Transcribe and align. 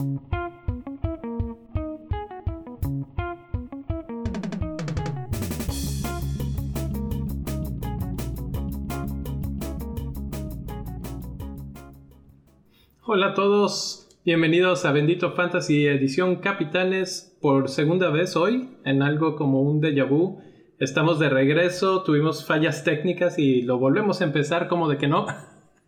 Hola 0.00 0.12
a 13.26 13.34
todos, 13.34 14.08
bienvenidos 14.24 14.86
a 14.86 14.92
Bendito 14.92 15.32
Fantasy 15.32 15.84
edición 15.86 16.36
Capitanes 16.36 17.36
por 17.42 17.68
segunda 17.68 18.08
vez 18.08 18.36
hoy 18.36 18.78
en 18.86 19.02
algo 19.02 19.36
como 19.36 19.60
un 19.60 19.82
déjà 19.82 20.08
vu. 20.08 20.40
Estamos 20.78 21.18
de 21.18 21.28
regreso, 21.28 22.04
tuvimos 22.04 22.46
fallas 22.46 22.84
técnicas 22.84 23.38
y 23.38 23.60
lo 23.60 23.78
volvemos 23.78 24.22
a 24.22 24.24
empezar 24.24 24.66
como 24.66 24.88
de 24.88 24.96
que 24.96 25.08
no. 25.08 25.26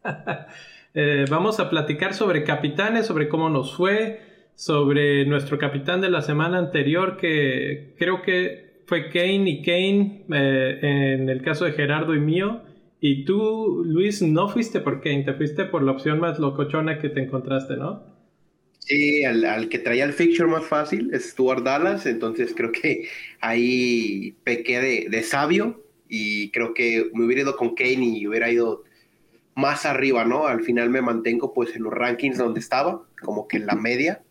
Eh, 0.94 1.24
vamos 1.30 1.58
a 1.60 1.70
platicar 1.70 2.14
sobre 2.14 2.44
capitanes, 2.44 3.06
sobre 3.06 3.28
cómo 3.28 3.48
nos 3.48 3.74
fue, 3.74 4.20
sobre 4.54 5.24
nuestro 5.24 5.58
capitán 5.58 6.00
de 6.00 6.10
la 6.10 6.22
semana 6.22 6.58
anterior 6.58 7.16
que 7.16 7.94
creo 7.98 8.22
que 8.22 8.82
fue 8.86 9.08
Kane 9.08 9.48
y 9.48 9.62
Kane 9.62 10.26
eh, 10.32 10.78
en 11.18 11.28
el 11.30 11.42
caso 11.42 11.64
de 11.64 11.72
Gerardo 11.72 12.14
y 12.14 12.20
mío. 12.20 12.62
Y 13.00 13.24
tú, 13.24 13.82
Luis, 13.84 14.22
no 14.22 14.48
fuiste 14.48 14.80
por 14.80 15.00
Kane, 15.00 15.24
te 15.24 15.32
fuiste 15.32 15.64
por 15.64 15.82
la 15.82 15.92
opción 15.92 16.20
más 16.20 16.38
locochona 16.38 16.98
que 16.98 17.08
te 17.08 17.20
encontraste, 17.20 17.76
¿no? 17.76 18.04
Sí, 18.78 19.24
al, 19.24 19.68
que 19.68 19.78
traía 19.78 20.04
el 20.04 20.12
fixture 20.12 20.48
más 20.48 20.64
fácil 20.64 21.10
Stuart 21.14 21.62
Dallas, 21.62 22.04
entonces 22.06 22.52
creo 22.56 22.72
que 22.72 23.08
ahí 23.40 24.34
pequé 24.44 25.08
de, 25.08 25.22
sabio 25.22 25.82
y 26.08 26.50
creo 26.50 26.74
que 26.74 27.10
me 27.14 27.24
hubiera 27.24 27.42
ido 27.42 27.56
con 27.56 27.74
Kane 27.74 28.04
y 28.04 28.26
hubiera 28.26 28.50
ido 28.50 28.82
más 29.54 29.86
arriba, 29.86 30.24
¿no? 30.24 30.46
Al 30.46 30.62
final 30.62 30.90
me 30.90 31.02
mantengo 31.02 31.52
pues 31.52 31.76
en 31.76 31.82
los 31.82 31.92
rankings 31.92 32.38
donde 32.38 32.60
estaba, 32.60 33.02
como 33.22 33.48
que 33.48 33.58
en 33.58 33.66
la 33.66 33.74
media. 33.74 34.22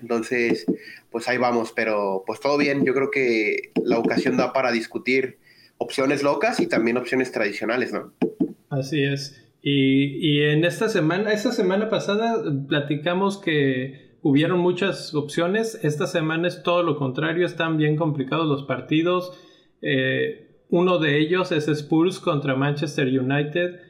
Entonces, 0.00 0.66
pues 1.10 1.28
ahí 1.28 1.38
vamos, 1.38 1.72
pero 1.74 2.22
pues 2.26 2.40
todo 2.40 2.56
bien, 2.58 2.84
yo 2.84 2.94
creo 2.94 3.10
que 3.10 3.72
la 3.84 3.98
ocasión 3.98 4.36
da 4.36 4.52
para 4.52 4.70
discutir 4.70 5.38
opciones 5.78 6.22
locas 6.22 6.60
y 6.60 6.66
también 6.66 6.96
opciones 6.96 7.32
tradicionales, 7.32 7.92
¿no? 7.92 8.12
Así 8.70 9.02
es. 9.02 9.42
Y, 9.62 10.42
en 10.42 10.64
esta 10.64 10.88
semana, 10.88 11.32
esta 11.32 11.50
semana 11.50 11.88
pasada 11.88 12.40
platicamos 12.68 13.38
que 13.38 14.16
hubieron 14.22 14.60
muchas 14.60 15.12
opciones. 15.12 15.80
Esta 15.82 16.06
semana 16.06 16.46
es 16.46 16.62
todo 16.62 16.84
lo 16.84 16.96
contrario, 16.96 17.44
están 17.44 17.76
bien 17.76 17.96
complicados 17.96 18.46
los 18.46 18.62
partidos. 18.62 19.36
Eh, 19.82 20.62
uno 20.68 20.98
de 20.98 21.18
ellos 21.18 21.50
es 21.50 21.66
Spurs 21.66 22.20
contra 22.20 22.54
Manchester 22.54 23.08
United. 23.08 23.80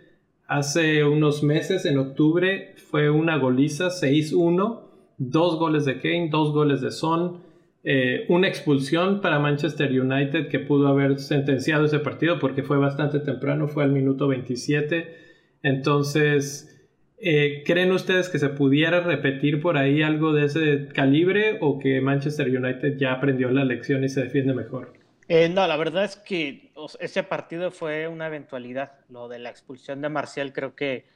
Hace 0.48 1.02
unos 1.04 1.42
meses, 1.42 1.86
en 1.86 1.98
octubre, 1.98 2.74
fue 2.90 3.10
una 3.10 3.36
goliza 3.36 3.88
6-1. 3.88 4.80
Dos 5.18 5.58
goles 5.58 5.84
de 5.84 6.00
Kane, 6.00 6.28
dos 6.30 6.52
goles 6.52 6.80
de 6.80 6.92
Son. 6.92 7.38
Eh, 7.82 8.26
una 8.28 8.48
expulsión 8.48 9.20
para 9.20 9.38
Manchester 9.38 10.00
United 10.00 10.48
que 10.48 10.58
pudo 10.58 10.88
haber 10.88 11.18
sentenciado 11.18 11.84
ese 11.84 12.00
partido 12.00 12.38
porque 12.38 12.62
fue 12.62 12.78
bastante 12.78 13.20
temprano, 13.20 13.68
fue 13.68 13.84
al 13.84 13.92
minuto 13.92 14.28
27. 14.28 15.14
Entonces, 15.62 16.76
eh, 17.18 17.62
¿creen 17.64 17.92
ustedes 17.92 18.28
que 18.28 18.38
se 18.38 18.48
pudiera 18.48 19.00
repetir 19.00 19.60
por 19.60 19.78
ahí 19.78 20.02
algo 20.02 20.32
de 20.32 20.44
ese 20.44 20.88
calibre 20.94 21.58
o 21.60 21.78
que 21.78 22.00
Manchester 22.00 22.48
United 22.48 22.98
ya 22.98 23.12
aprendió 23.12 23.50
la 23.50 23.64
lección 23.64 24.04
y 24.04 24.08
se 24.08 24.22
defiende 24.22 24.54
mejor? 24.54 25.05
Eh, 25.28 25.48
no, 25.48 25.66
la 25.66 25.76
verdad 25.76 26.04
es 26.04 26.16
que 26.16 26.72
ese 27.00 27.22
partido 27.22 27.70
fue 27.70 28.08
una 28.08 28.26
eventualidad. 28.26 28.92
Lo 29.08 29.28
de 29.28 29.38
la 29.38 29.50
expulsión 29.50 30.00
de 30.00 30.08
Marcial 30.08 30.52
creo 30.52 30.74
que 30.74 31.06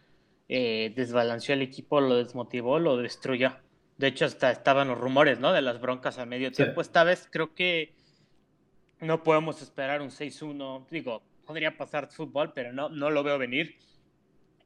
desbalanceó 0.48 1.54
el 1.54 1.62
equipo, 1.62 2.00
lo 2.00 2.16
desmotivó, 2.16 2.80
lo 2.80 2.96
destruyó. 2.96 3.52
De 3.98 4.08
hecho, 4.08 4.24
hasta 4.24 4.50
estaban 4.50 4.88
los 4.88 4.98
rumores, 4.98 5.38
¿no? 5.38 5.52
De 5.52 5.62
las 5.62 5.80
broncas 5.80 6.18
a 6.18 6.26
medio 6.26 6.50
tiempo. 6.50 6.80
Esta 6.80 7.04
vez 7.04 7.28
creo 7.30 7.54
que 7.54 7.92
no 9.00 9.22
podemos 9.22 9.62
esperar 9.62 10.00
un 10.00 10.10
6-1. 10.10 10.86
Digo, 10.90 11.22
podría 11.44 11.76
pasar 11.76 12.10
fútbol, 12.10 12.52
pero 12.54 12.72
no, 12.72 12.88
no 12.88 13.10
lo 13.10 13.22
veo 13.22 13.38
venir. 13.38 13.76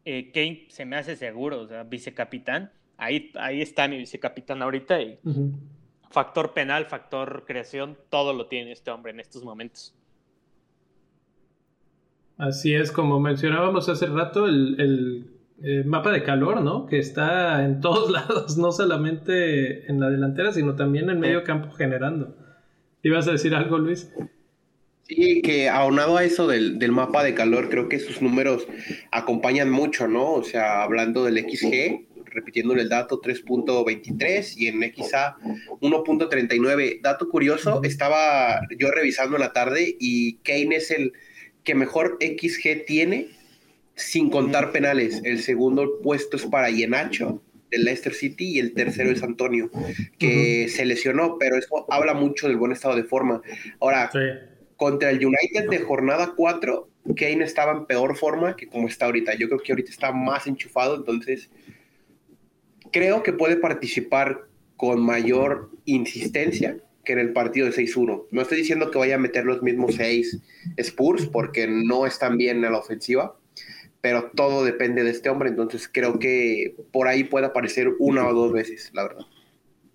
Eh, 0.04 0.30
Kane 0.32 0.66
se 0.68 0.84
me 0.84 0.96
hace 0.96 1.16
seguro, 1.16 1.62
o 1.62 1.66
sea, 1.66 1.82
vicecapitán. 1.82 2.72
Ahí, 2.96 3.32
ahí 3.34 3.62
está 3.62 3.88
mi 3.88 3.96
vicecapitán 3.96 4.62
ahorita 4.62 5.00
y 5.00 5.18
factor 6.14 6.54
penal, 6.54 6.86
factor 6.86 7.44
creación, 7.46 7.98
todo 8.08 8.32
lo 8.32 8.46
tiene 8.46 8.72
este 8.72 8.90
hombre 8.90 9.12
en 9.12 9.20
estos 9.20 9.44
momentos. 9.44 9.94
Así 12.38 12.74
es, 12.74 12.90
como 12.90 13.20
mencionábamos 13.20 13.88
hace 13.88 14.06
rato, 14.06 14.46
el 14.46 15.34
eh, 15.62 15.84
mapa 15.84 16.10
de 16.10 16.24
calor, 16.24 16.62
¿no? 16.62 16.86
Que 16.86 16.98
está 16.98 17.64
en 17.64 17.80
todos 17.82 18.10
lados, 18.10 18.58
no 18.58 18.72
solamente 18.72 19.90
en 19.90 20.00
la 20.00 20.10
delantera, 20.10 20.52
sino 20.52 20.74
también 20.74 21.10
en 21.10 21.20
medio 21.20 21.44
campo 21.44 21.70
generando. 21.72 22.36
¿Ibas 23.02 23.28
a 23.28 23.32
decir 23.32 23.54
algo, 23.54 23.78
Luis? 23.78 24.10
Sí, 25.02 25.42
que 25.42 25.68
aunado 25.68 26.16
a 26.16 26.24
eso 26.24 26.46
del, 26.46 26.78
mapa 26.90 27.22
de 27.22 27.34
calor, 27.34 27.68
creo 27.68 27.88
que 27.88 27.98
sus 27.98 28.22
números 28.22 28.66
acompañan 29.12 29.70
mucho, 29.70 30.08
¿no? 30.08 30.32
O 30.32 30.42
sea, 30.42 30.82
hablando 30.82 31.24
del 31.24 31.38
XG, 31.38 32.13
repitiendo 32.34 32.74
el 32.74 32.88
dato 32.88 33.20
3.23 33.20 34.54
y 34.56 34.66
en 34.66 34.82
XA 34.94 35.36
1.39. 35.80 37.00
Dato 37.00 37.28
curioso, 37.28 37.80
estaba 37.84 38.60
yo 38.78 38.90
revisando 38.90 39.36
en 39.36 39.40
la 39.40 39.52
tarde 39.52 39.96
y 39.98 40.36
Kane 40.38 40.76
es 40.76 40.90
el 40.90 41.12
que 41.62 41.74
mejor 41.74 42.18
XG 42.20 42.84
tiene 42.86 43.28
sin 43.94 44.30
contar 44.30 44.72
penales. 44.72 45.20
El 45.24 45.42
segundo 45.42 46.00
puesto 46.02 46.36
es 46.36 46.44
para 46.46 46.70
Yenacho 46.70 47.42
del 47.70 47.84
Leicester 47.84 48.14
City 48.14 48.56
y 48.56 48.58
el 48.58 48.74
tercero 48.74 49.10
es 49.10 49.22
Antonio, 49.22 49.70
que 50.18 50.68
se 50.68 50.84
lesionó, 50.84 51.38
pero 51.38 51.56
eso 51.56 51.86
habla 51.90 52.14
mucho 52.14 52.48
del 52.48 52.56
buen 52.56 52.72
estado 52.72 52.96
de 52.96 53.04
forma. 53.04 53.42
Ahora, 53.80 54.10
contra 54.76 55.10
el 55.10 55.24
United 55.24 55.68
de 55.70 55.78
jornada 55.78 56.34
4, 56.36 56.88
Kane 57.16 57.44
estaba 57.44 57.72
en 57.72 57.86
peor 57.86 58.16
forma 58.16 58.56
que 58.56 58.66
como 58.66 58.88
está 58.88 59.06
ahorita. 59.06 59.34
Yo 59.34 59.48
creo 59.48 59.60
que 59.60 59.72
ahorita 59.72 59.90
está 59.90 60.12
más 60.12 60.46
enchufado, 60.46 60.96
entonces 60.96 61.50
creo 62.94 63.24
que 63.24 63.32
puede 63.32 63.56
participar 63.56 64.46
con 64.76 65.04
mayor 65.04 65.70
insistencia 65.84 66.78
que 67.04 67.12
en 67.12 67.18
el 67.18 67.32
partido 67.32 67.66
de 67.66 67.72
6-1. 67.72 68.26
No 68.30 68.40
estoy 68.40 68.58
diciendo 68.58 68.90
que 68.92 68.98
vaya 68.98 69.16
a 69.16 69.18
meter 69.18 69.44
los 69.44 69.62
mismos 69.62 69.96
6 69.96 70.40
Spurs 70.76 71.26
porque 71.26 71.66
no 71.66 72.06
están 72.06 72.38
bien 72.38 72.64
en 72.64 72.70
la 72.72 72.78
ofensiva, 72.78 73.36
pero 74.00 74.30
todo 74.36 74.64
depende 74.64 75.02
de 75.02 75.10
este 75.10 75.28
hombre, 75.28 75.48
entonces 75.48 75.90
creo 75.92 76.20
que 76.20 76.76
por 76.92 77.08
ahí 77.08 77.24
puede 77.24 77.46
aparecer 77.46 77.88
una 77.98 78.28
o 78.28 78.32
dos 78.32 78.52
veces, 78.52 78.92
la 78.94 79.02
verdad. 79.02 79.26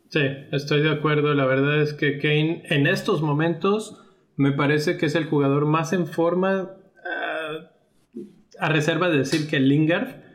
Sí, 0.10 0.20
estoy 0.52 0.84
de 0.84 0.92
acuerdo, 0.92 1.34
la 1.34 1.46
verdad 1.46 1.82
es 1.82 1.94
que 1.94 2.18
Kane 2.18 2.64
en 2.66 2.86
estos 2.86 3.22
momentos 3.22 4.04
me 4.36 4.52
parece 4.52 4.98
que 4.98 5.06
es 5.06 5.16
el 5.16 5.26
jugador 5.26 5.66
más 5.66 5.94
en 5.94 6.06
forma, 6.06 6.76
ah, 7.06 7.72
a 8.60 8.70
reserva 8.70 9.10
de 9.10 9.20
decir 9.20 9.48
que 9.48 9.60
Lingard, 9.62 10.29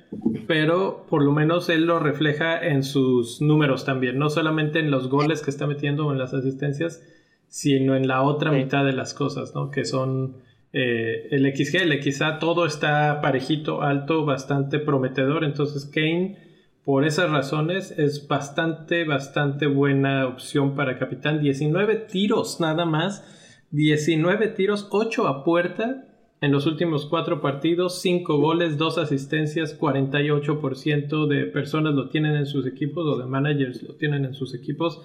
pero 0.46 1.06
por 1.08 1.22
lo 1.22 1.32
menos 1.32 1.68
él 1.68 1.86
lo 1.86 1.98
refleja 1.98 2.58
en 2.58 2.82
sus 2.82 3.40
números 3.40 3.84
también, 3.84 4.18
no 4.18 4.30
solamente 4.30 4.78
en 4.78 4.90
los 4.90 5.08
goles 5.08 5.42
que 5.42 5.50
está 5.50 5.66
metiendo 5.66 6.06
o 6.06 6.12
en 6.12 6.18
las 6.18 6.34
asistencias, 6.34 7.02
sino 7.48 7.94
en 7.94 8.08
la 8.08 8.22
otra 8.22 8.50
mitad 8.50 8.84
de 8.84 8.92
las 8.92 9.14
cosas, 9.14 9.54
¿no? 9.54 9.70
Que 9.70 9.84
son 9.84 10.36
eh, 10.72 11.28
el 11.30 11.46
XG, 11.54 11.82
el 11.82 12.02
XA, 12.02 12.40
todo 12.40 12.66
está 12.66 13.20
parejito, 13.20 13.82
alto, 13.82 14.24
bastante 14.24 14.80
prometedor. 14.80 15.44
Entonces 15.44 15.86
Kane, 15.86 16.36
por 16.84 17.04
esas 17.04 17.30
razones, 17.30 17.96
es 17.96 18.26
bastante, 18.26 19.04
bastante 19.04 19.68
buena 19.68 20.26
opción 20.26 20.74
para 20.74 20.98
capitán. 20.98 21.40
19 21.40 21.94
tiros 21.94 22.60
nada 22.60 22.84
más. 22.84 23.24
19 23.70 24.48
tiros, 24.48 24.88
8 24.90 25.28
a 25.28 25.44
puerta 25.44 26.13
en 26.44 26.52
los 26.52 26.66
últimos 26.66 27.06
4 27.06 27.40
partidos, 27.40 28.00
5 28.00 28.38
goles, 28.38 28.76
2 28.76 28.98
asistencias, 28.98 29.78
48% 29.78 31.26
de 31.26 31.44
personas 31.46 31.94
lo 31.94 32.08
tienen 32.08 32.36
en 32.36 32.46
sus 32.46 32.66
equipos 32.66 33.06
o 33.06 33.18
de 33.18 33.26
managers 33.26 33.82
lo 33.82 33.94
tienen 33.94 34.24
en 34.24 34.34
sus 34.34 34.54
equipos. 34.54 35.02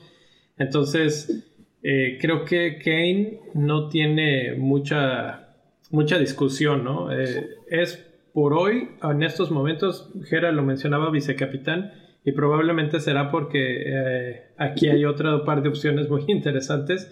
Entonces, 0.57 1.47
eh, 1.81 2.17
creo 2.19 2.45
que 2.45 2.79
Kane 2.79 3.39
no 3.53 3.89
tiene 3.89 4.55
mucha 4.57 5.45
mucha 5.91 6.19
discusión, 6.19 6.83
¿no? 6.83 7.11
Eh, 7.11 7.49
es 7.69 8.05
por 8.33 8.53
hoy, 8.53 8.89
en 9.01 9.23
estos 9.23 9.49
momentos, 9.49 10.11
Gera 10.25 10.51
lo 10.51 10.63
mencionaba 10.63 11.09
vicecapitán, 11.09 11.91
y 12.23 12.31
probablemente 12.31 12.99
será 12.99 13.31
porque 13.31 13.83
eh, 13.85 14.41
aquí 14.57 14.87
hay 14.87 15.05
otra 15.05 15.43
par 15.45 15.63
de 15.63 15.69
opciones 15.69 16.09
muy 16.09 16.25
interesantes, 16.27 17.11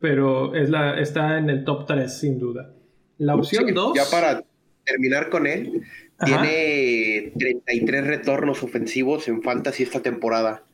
pero 0.00 0.54
es 0.54 0.70
la, 0.70 0.98
está 1.00 1.38
en 1.38 1.50
el 1.50 1.64
top 1.64 1.86
3 1.86 2.18
sin 2.18 2.38
duda. 2.38 2.72
La 3.18 3.34
opción 3.34 3.72
2... 3.72 3.96
ya 3.96 4.04
para 4.10 4.44
terminar 4.84 5.30
con 5.30 5.46
él, 5.46 5.82
tiene 6.24 7.32
33 7.38 8.06
retornos 8.06 8.62
ofensivos 8.62 9.28
en 9.28 9.42
fantasy 9.42 9.82
esta 9.82 10.00
temporada. 10.02 10.64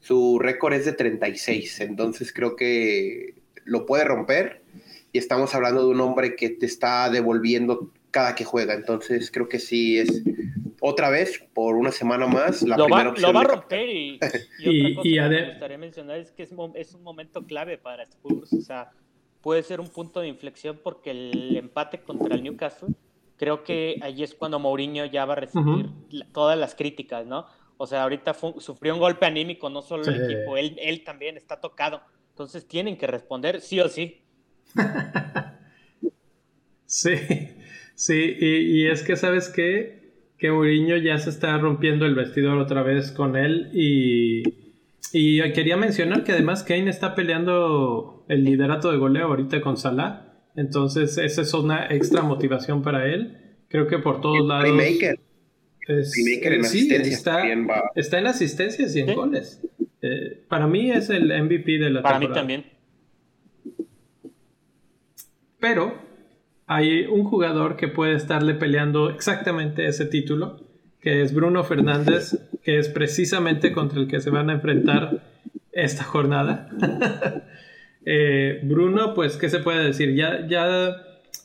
Su 0.00 0.38
récord 0.38 0.74
es 0.74 0.84
de 0.84 0.92
36, 0.92 1.80
entonces 1.80 2.32
creo 2.32 2.56
que 2.56 3.34
lo 3.64 3.86
puede 3.86 4.04
romper 4.04 4.62
y 5.12 5.18
estamos 5.18 5.54
hablando 5.54 5.84
de 5.84 5.90
un 5.90 6.00
hombre 6.00 6.34
que 6.34 6.50
te 6.50 6.66
está 6.66 7.08
devolviendo 7.10 7.92
cada 8.10 8.34
que 8.34 8.44
juega. 8.44 8.74
Entonces 8.74 9.30
creo 9.30 9.48
que 9.48 9.58
sí 9.58 9.98
es 9.98 10.22
otra 10.80 11.10
vez 11.10 11.44
por 11.54 11.76
una 11.76 11.92
semana 11.92 12.26
más 12.26 12.62
la 12.62 12.76
lo 12.76 12.86
primera 12.86 13.04
va, 13.04 13.10
opción. 13.10 13.32
Lo 13.32 13.38
va 13.38 13.44
a 13.44 13.54
romper 13.54 13.88
y, 13.88 14.18
y, 14.58 14.88
otra 14.88 14.94
cosa 14.94 15.08
y 15.08 15.14
que 15.14 15.20
me 15.20 15.50
gustaría 15.50 15.78
mencionar 15.78 16.18
es 16.18 16.32
que 16.32 16.42
es, 16.42 16.50
es 16.74 16.94
un 16.94 17.02
momento 17.02 17.46
clave 17.46 17.78
para 17.78 18.02
Spurs. 18.02 18.52
O 18.52 18.60
sea, 18.60 18.90
puede 19.42 19.62
ser 19.62 19.80
un 19.80 19.88
punto 19.88 20.20
de 20.20 20.28
inflexión 20.28 20.80
porque 20.82 21.10
el 21.10 21.56
empate 21.56 22.00
contra 22.02 22.34
el 22.34 22.42
Newcastle, 22.42 22.94
creo 23.36 23.64
que 23.64 23.98
ahí 24.02 24.22
es 24.22 24.34
cuando 24.34 24.58
Mourinho 24.58 25.04
ya 25.06 25.24
va 25.24 25.34
a 25.34 25.36
recibir 25.36 25.90
todas 26.32 26.58
las 26.58 26.74
críticas, 26.74 27.26
¿no? 27.26 27.46
O 27.76 27.86
sea, 27.86 28.04
ahorita 28.04 28.34
sufrió 28.58 28.94
un 28.94 29.00
golpe 29.00 29.26
anímico, 29.26 29.68
no 29.68 29.82
solo 29.82 30.04
el 30.04 30.22
equipo, 30.22 30.56
él, 30.56 30.76
él 30.80 31.02
también 31.04 31.36
está 31.36 31.60
tocado. 31.60 32.00
Entonces 32.30 32.66
tienen 32.66 32.96
que 32.96 33.06
responder 33.06 33.60
sí 33.60 33.80
o 33.80 33.88
sí. 33.88 34.22
Sí, 36.84 37.14
sí, 37.94 38.36
y, 38.38 38.82
y 38.82 38.86
es 38.86 39.02
que 39.02 39.16
sabes 39.16 39.48
qué? 39.48 40.02
que 40.42 40.50
Mourinho 40.50 40.96
ya 40.96 41.18
se 41.18 41.30
está 41.30 41.56
rompiendo 41.56 42.04
el 42.04 42.16
vestidor 42.16 42.58
otra 42.58 42.82
vez 42.82 43.12
con 43.12 43.36
él 43.36 43.70
y, 43.72 44.42
y 45.12 45.40
quería 45.52 45.76
mencionar 45.76 46.24
que 46.24 46.32
además 46.32 46.62
Kane 46.62 46.88
está 46.90 47.14
peleando 47.14 48.24
el 48.28 48.44
liderato 48.44 48.90
de 48.92 48.98
goleo 48.98 49.26
ahorita 49.28 49.60
con 49.60 49.76
Salah, 49.76 50.32
entonces 50.56 51.18
esa 51.18 51.42
es 51.42 51.54
una 51.54 51.86
extra 51.86 52.22
motivación 52.22 52.82
para 52.82 53.06
él. 53.06 53.38
Creo 53.68 53.86
que 53.86 53.98
por 53.98 54.20
todos 54.20 54.46
lados 54.46 54.70
Playmaker. 54.70 55.18
es- 55.88 56.12
Playmaker 56.14 56.52
en 56.54 56.64
sí, 56.64 56.78
asistencias 56.78 57.16
está, 57.18 57.36
va. 57.68 57.90
está 57.94 58.18
en 58.18 58.26
asistencias 58.26 58.94
y 58.96 59.00
en 59.00 59.08
Sí. 59.08 59.14
goles. 59.14 59.60
Eh, 60.02 60.44
para 60.48 60.66
mí 60.66 60.90
es 60.90 61.10
el 61.10 61.30
MVP 61.30 61.78
de 61.78 61.90
la 61.90 62.02
Para 62.02 62.18
mí 62.18 62.26
temporada. 62.26 62.40
también. 62.40 62.64
Pero 65.60 65.94
hay 66.66 67.06
un 67.06 67.24
jugador 67.24 67.76
que 67.76 67.88
puede 67.88 68.14
estarle 68.14 68.54
peleando 68.54 69.10
exactamente 69.10 69.86
ese 69.86 70.06
título, 70.06 70.60
que 71.00 71.22
es 71.22 71.32
Bruno 71.34 71.62
Fernández, 71.64 72.36
que 72.62 72.78
es 72.78 72.88
precisamente 72.88 73.72
contra 73.72 74.00
el 74.00 74.08
que 74.08 74.20
se 74.20 74.30
van 74.30 74.50
a 74.50 74.54
enfrentar 74.54 75.22
esta 75.72 76.04
jornada. 76.04 76.68
Eh, 78.04 78.60
Bruno, 78.64 79.14
pues, 79.14 79.36
¿qué 79.36 79.48
se 79.48 79.60
puede 79.60 79.84
decir? 79.84 80.16
Ya, 80.16 80.44
ya, 80.48 80.96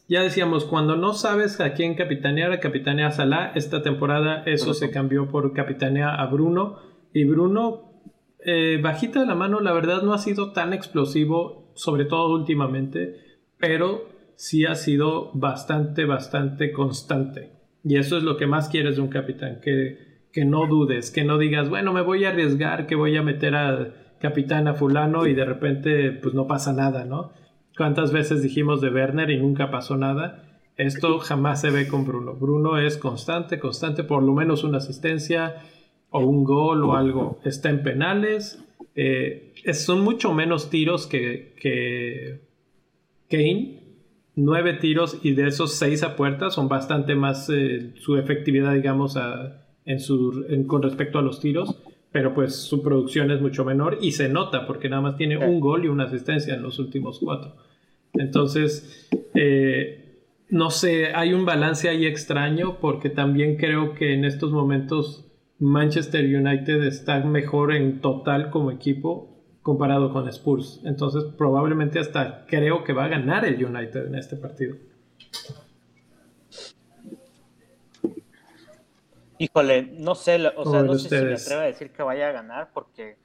ya 0.07 0.23
decíamos, 0.23 0.65
cuando 0.65 0.95
no 0.95 1.13
sabes 1.13 1.59
a 1.59 1.73
quién 1.73 1.93
capitanear, 1.93 2.59
capitanea 2.59 3.09
a 3.09 3.11
Salah. 3.11 3.51
Esta 3.53 3.83
temporada 3.83 4.41
eso 4.47 4.73
se 4.73 4.89
cambió 4.89 5.27
por 5.27 5.53
capitanea 5.53 6.15
a 6.15 6.25
Bruno. 6.25 6.79
Y 7.13 7.25
Bruno, 7.25 8.01
eh, 8.43 8.79
bajita 8.81 9.19
de 9.19 9.27
la 9.27 9.35
mano, 9.35 9.59
la 9.59 9.71
verdad 9.71 10.01
no 10.01 10.13
ha 10.13 10.17
sido 10.17 10.51
tan 10.51 10.73
explosivo, 10.73 11.71
sobre 11.75 12.05
todo 12.05 12.33
últimamente, 12.33 13.37
pero 13.59 14.09
sí 14.35 14.65
ha 14.65 14.73
sido 14.73 15.31
bastante, 15.33 16.05
bastante 16.05 16.71
constante. 16.71 17.51
Y 17.83 17.97
eso 17.97 18.17
es 18.17 18.23
lo 18.23 18.37
que 18.37 18.47
más 18.47 18.69
quieres 18.69 18.95
de 18.95 19.01
un 19.01 19.09
capitán, 19.09 19.59
que, 19.61 20.06
que 20.37 20.45
no 20.45 20.67
dudes, 20.67 21.09
que 21.09 21.23
no 21.23 21.39
digas, 21.39 21.67
bueno, 21.67 21.93
me 21.93 22.01
voy 22.01 22.23
a 22.23 22.29
arriesgar, 22.29 22.85
que 22.85 22.93
voy 22.93 23.17
a 23.17 23.23
meter 23.23 23.55
a 23.55 23.89
capitán 24.19 24.67
a 24.67 24.75
fulano 24.75 25.25
y 25.25 25.33
de 25.33 25.43
repente 25.45 26.11
pues 26.11 26.35
no 26.35 26.45
pasa 26.45 26.73
nada, 26.73 27.05
¿no? 27.05 27.31
¿Cuántas 27.75 28.11
veces 28.11 28.43
dijimos 28.43 28.79
de 28.79 28.91
Werner 28.91 29.31
y 29.31 29.39
nunca 29.39 29.71
pasó 29.71 29.97
nada? 29.97 30.43
Esto 30.77 31.17
jamás 31.17 31.61
se 31.61 31.71
ve 31.71 31.87
con 31.87 32.05
Bruno. 32.05 32.35
Bruno 32.35 32.77
es 32.77 32.97
constante, 32.97 33.57
constante, 33.57 34.03
por 34.03 34.21
lo 34.21 34.33
menos 34.35 34.63
una 34.63 34.77
asistencia 34.77 35.55
o 36.11 36.19
un 36.19 36.43
gol 36.43 36.83
o 36.83 36.95
algo. 36.95 37.39
Está 37.43 37.71
en 37.71 37.81
penales. 37.81 38.63
eh, 38.93 39.55
son 39.73 40.01
mucho 40.01 40.35
menos 40.35 40.69
tiros 40.69 41.07
que, 41.07 41.55
que 41.59 42.41
Kane. 43.27 43.79
Nueve 44.35 44.73
tiros 44.73 45.17
y 45.23 45.31
de 45.31 45.47
esos 45.47 45.73
seis 45.73 46.03
a 46.03 46.15
puerta 46.15 46.51
son 46.51 46.67
bastante 46.69 47.15
más 47.15 47.49
eh, 47.49 47.93
su 47.95 48.17
efectividad, 48.17 48.75
digamos, 48.75 49.17
a- 49.17 49.63
en 49.87 49.99
su, 49.99 50.45
en- 50.49 50.65
con 50.67 50.83
respecto 50.83 51.17
a 51.17 51.23
los 51.23 51.39
tiros. 51.39 51.81
Pero 52.11 52.33
pues 52.33 52.55
su 52.55 52.81
producción 52.81 53.31
es 53.31 53.41
mucho 53.41 53.65
menor 53.65 53.97
y 54.01 54.11
se 54.13 54.29
nota 54.29 54.65
porque 54.65 54.87
nada 54.89 55.01
más 55.01 55.17
tiene 55.17 55.37
un 55.37 55.59
gol 55.59 55.83
y 55.85 55.87
una 55.89 56.05
asistencia 56.05 56.53
en 56.55 56.61
los 56.63 56.79
últimos 56.79 57.19
cuatro. 57.19 57.55
Entonces, 58.13 59.07
eh, 59.35 60.23
no 60.49 60.69
sé, 60.71 61.07
hay 61.13 61.33
un 61.33 61.45
balance 61.45 61.89
ahí 61.89 62.05
extraño 62.05 62.77
porque 62.79 63.09
también 63.09 63.57
creo 63.57 63.93
que 63.93 64.13
en 64.13 64.23
estos 64.25 64.51
momentos 64.51 65.25
Manchester 65.59 66.23
United 66.23 66.83
está 66.85 67.19
mejor 67.25 67.73
en 67.73 67.99
total 67.99 68.49
como 68.51 68.71
equipo 68.71 69.43
comparado 69.61 70.13
con 70.13 70.27
Spurs. 70.29 70.81
Entonces, 70.85 71.25
probablemente 71.37 71.99
hasta 71.99 72.45
creo 72.47 72.83
que 72.85 72.93
va 72.93 73.03
a 73.05 73.09
ganar 73.09 73.45
el 73.45 73.63
United 73.63 74.07
en 74.07 74.15
este 74.15 74.37
partido. 74.37 74.77
Híjole, 79.39 79.83
no 79.83 80.15
sé, 80.15 80.45
o 80.47 80.53
¿Cómo 80.55 80.71
sea, 80.71 80.83
no 80.83 80.95
sé 80.95 81.09
si 81.09 81.25
me 81.25 81.33
atrevo 81.33 81.61
a 81.61 81.65
decir 81.65 81.91
que 81.91 82.03
vaya 82.03 82.29
a 82.29 82.31
ganar 82.31 82.71
porque 82.73 83.17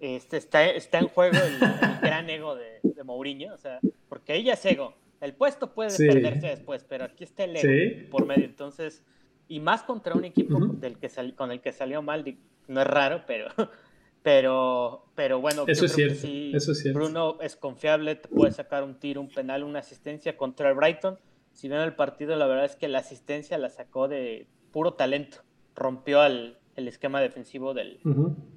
este, 0.00 0.36
está, 0.36 0.64
está 0.66 0.98
en 1.00 1.08
juego 1.08 1.36
el, 1.36 1.54
el 1.54 1.98
gran 2.00 2.30
ego 2.30 2.54
de, 2.54 2.80
de 2.82 3.04
Mourinho, 3.04 3.54
o 3.54 3.58
sea, 3.58 3.80
porque 4.08 4.34
ella 4.36 4.54
es 4.54 4.64
ego. 4.64 4.94
El 5.20 5.34
puesto 5.34 5.74
puede 5.74 5.90
Sí. 5.90 6.06
perderse 6.06 6.46
después, 6.46 6.84
pero 6.84 7.04
aquí 7.04 7.24
está 7.24 7.44
el 7.44 7.56
ego 7.56 7.68
Sí. 7.68 8.06
por 8.10 8.24
medio. 8.26 8.44
Entonces, 8.44 9.04
y 9.48 9.58
más 9.60 9.82
contra 9.82 10.14
un 10.14 10.24
equipo 10.24 10.58
del 10.60 10.98
que 10.98 11.08
sal- 11.08 11.34
con 11.34 11.50
el 11.50 11.60
que 11.60 11.72
salió 11.72 12.02
mal, 12.02 12.24
no 12.68 12.80
es 12.80 12.86
raro, 12.86 13.24
pero, 13.26 13.48
pero, 14.22 15.06
pero 15.14 15.40
bueno, 15.40 15.66
yo 15.66 15.72
Eso 15.72 15.86
es 15.86 15.94
creo 15.94 16.08
que 16.08 16.14
cierto, 16.14 16.26
sí, 16.28 16.52
eso 16.54 16.72
es 16.72 16.80
cierto. 16.80 16.98
Bruno 17.00 17.38
es 17.40 17.56
confiable, 17.56 18.16
te 18.16 18.28
puede 18.28 18.52
sacar 18.52 18.84
un 18.84 18.98
tiro, 18.98 19.20
un 19.20 19.28
penal, 19.30 19.64
una 19.64 19.80
asistencia 19.80 20.36
contra 20.36 20.68
el 20.70 20.76
Brighton. 20.76 21.18
Si 21.52 21.68
ven 21.68 21.80
el 21.80 21.94
partido, 21.96 22.36
la 22.36 22.46
verdad 22.46 22.66
es 22.66 22.76
que 22.76 22.88
la 22.88 22.98
asistencia 22.98 23.58
la 23.58 23.70
sacó 23.70 24.06
de 24.06 24.46
puro 24.70 24.94
talento. 24.94 25.38
Rompió 25.78 26.20
al- 26.20 26.58
el 26.76 26.86
esquema 26.86 27.20
defensivo 27.20 27.74
del, 27.74 27.98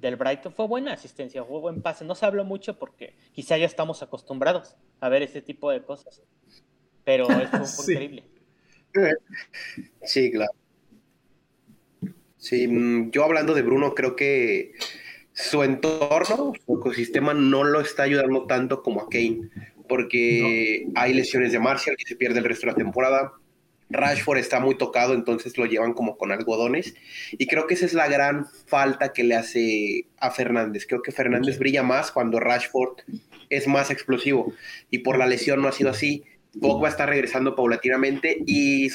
del 0.00 0.16
Brighton. 0.16 0.52
Fue 0.52 0.66
buena 0.68 0.92
asistencia, 0.92 1.42
fue 1.44 1.58
buen 1.60 1.82
pase. 1.82 2.04
No 2.04 2.14
se 2.14 2.24
habló 2.24 2.44
mucho 2.44 2.78
porque 2.78 3.14
quizá 3.32 3.56
ya 3.58 3.66
estamos 3.66 4.00
acostumbrados 4.02 4.76
a 5.00 5.08
ver 5.08 5.22
este 5.22 5.42
tipo 5.42 5.70
de 5.72 5.82
cosas. 5.82 6.22
Pero 7.04 7.26
esto 7.40 7.64
fue 7.64 7.84
Sí. 7.84 7.92
increíble. 7.92 8.24
Sí, 10.04 10.30
claro. 10.30 10.52
Sí, 12.36 12.66
mm, 12.68 13.10
yo 13.10 13.24
hablando 13.24 13.54
de 13.54 13.62
Bruno, 13.62 13.94
creo 13.94 14.14
que 14.16 14.72
su 15.32 15.62
entorno, 15.62 16.52
su 16.66 16.76
ecosistema 16.78 17.34
no 17.34 17.64
lo 17.64 17.80
está 17.80 18.02
ayudando 18.04 18.46
tanto 18.46 18.82
como 18.82 19.00
a 19.00 19.08
Kane, 19.08 19.48
porque 19.88 20.86
hay 20.94 21.14
lesiones 21.14 21.52
de 21.52 21.58
Martial 21.58 21.96
que 21.96 22.04
se 22.06 22.16
pierde 22.16 22.38
el 22.40 22.44
resto 22.44 22.66
de 22.66 22.72
la 22.72 22.78
temporada. 22.78 23.32
Rashford 23.92 24.38
está 24.38 24.60
muy 24.60 24.76
tocado, 24.76 25.14
entonces 25.14 25.56
lo 25.58 25.66
llevan 25.66 25.92
como 25.92 26.16
con 26.16 26.32
algodones. 26.32 26.94
Y 27.32 27.46
creo 27.46 27.66
que 27.66 27.74
esa 27.74 27.86
es 27.86 27.94
la 27.94 28.08
gran 28.08 28.46
falta 28.66 29.12
que 29.12 29.24
le 29.24 29.34
hace 29.34 30.06
a 30.18 30.30
Fernández. 30.30 30.86
Creo 30.86 31.02
que 31.02 31.12
Fernández 31.12 31.58
brilla 31.58 31.82
más 31.82 32.10
cuando 32.10 32.40
Rashford 32.40 33.02
es 33.50 33.68
más 33.68 33.90
explosivo. 33.90 34.52
Y 34.90 34.98
por 34.98 35.18
la 35.18 35.26
lesión 35.26 35.62
no 35.62 35.68
ha 35.68 35.72
sido 35.72 35.90
así. 35.90 36.24
Pogba 36.60 36.88
está 36.88 37.06
regresando 37.06 37.56
paulatinamente 37.56 38.42
y 38.46 38.88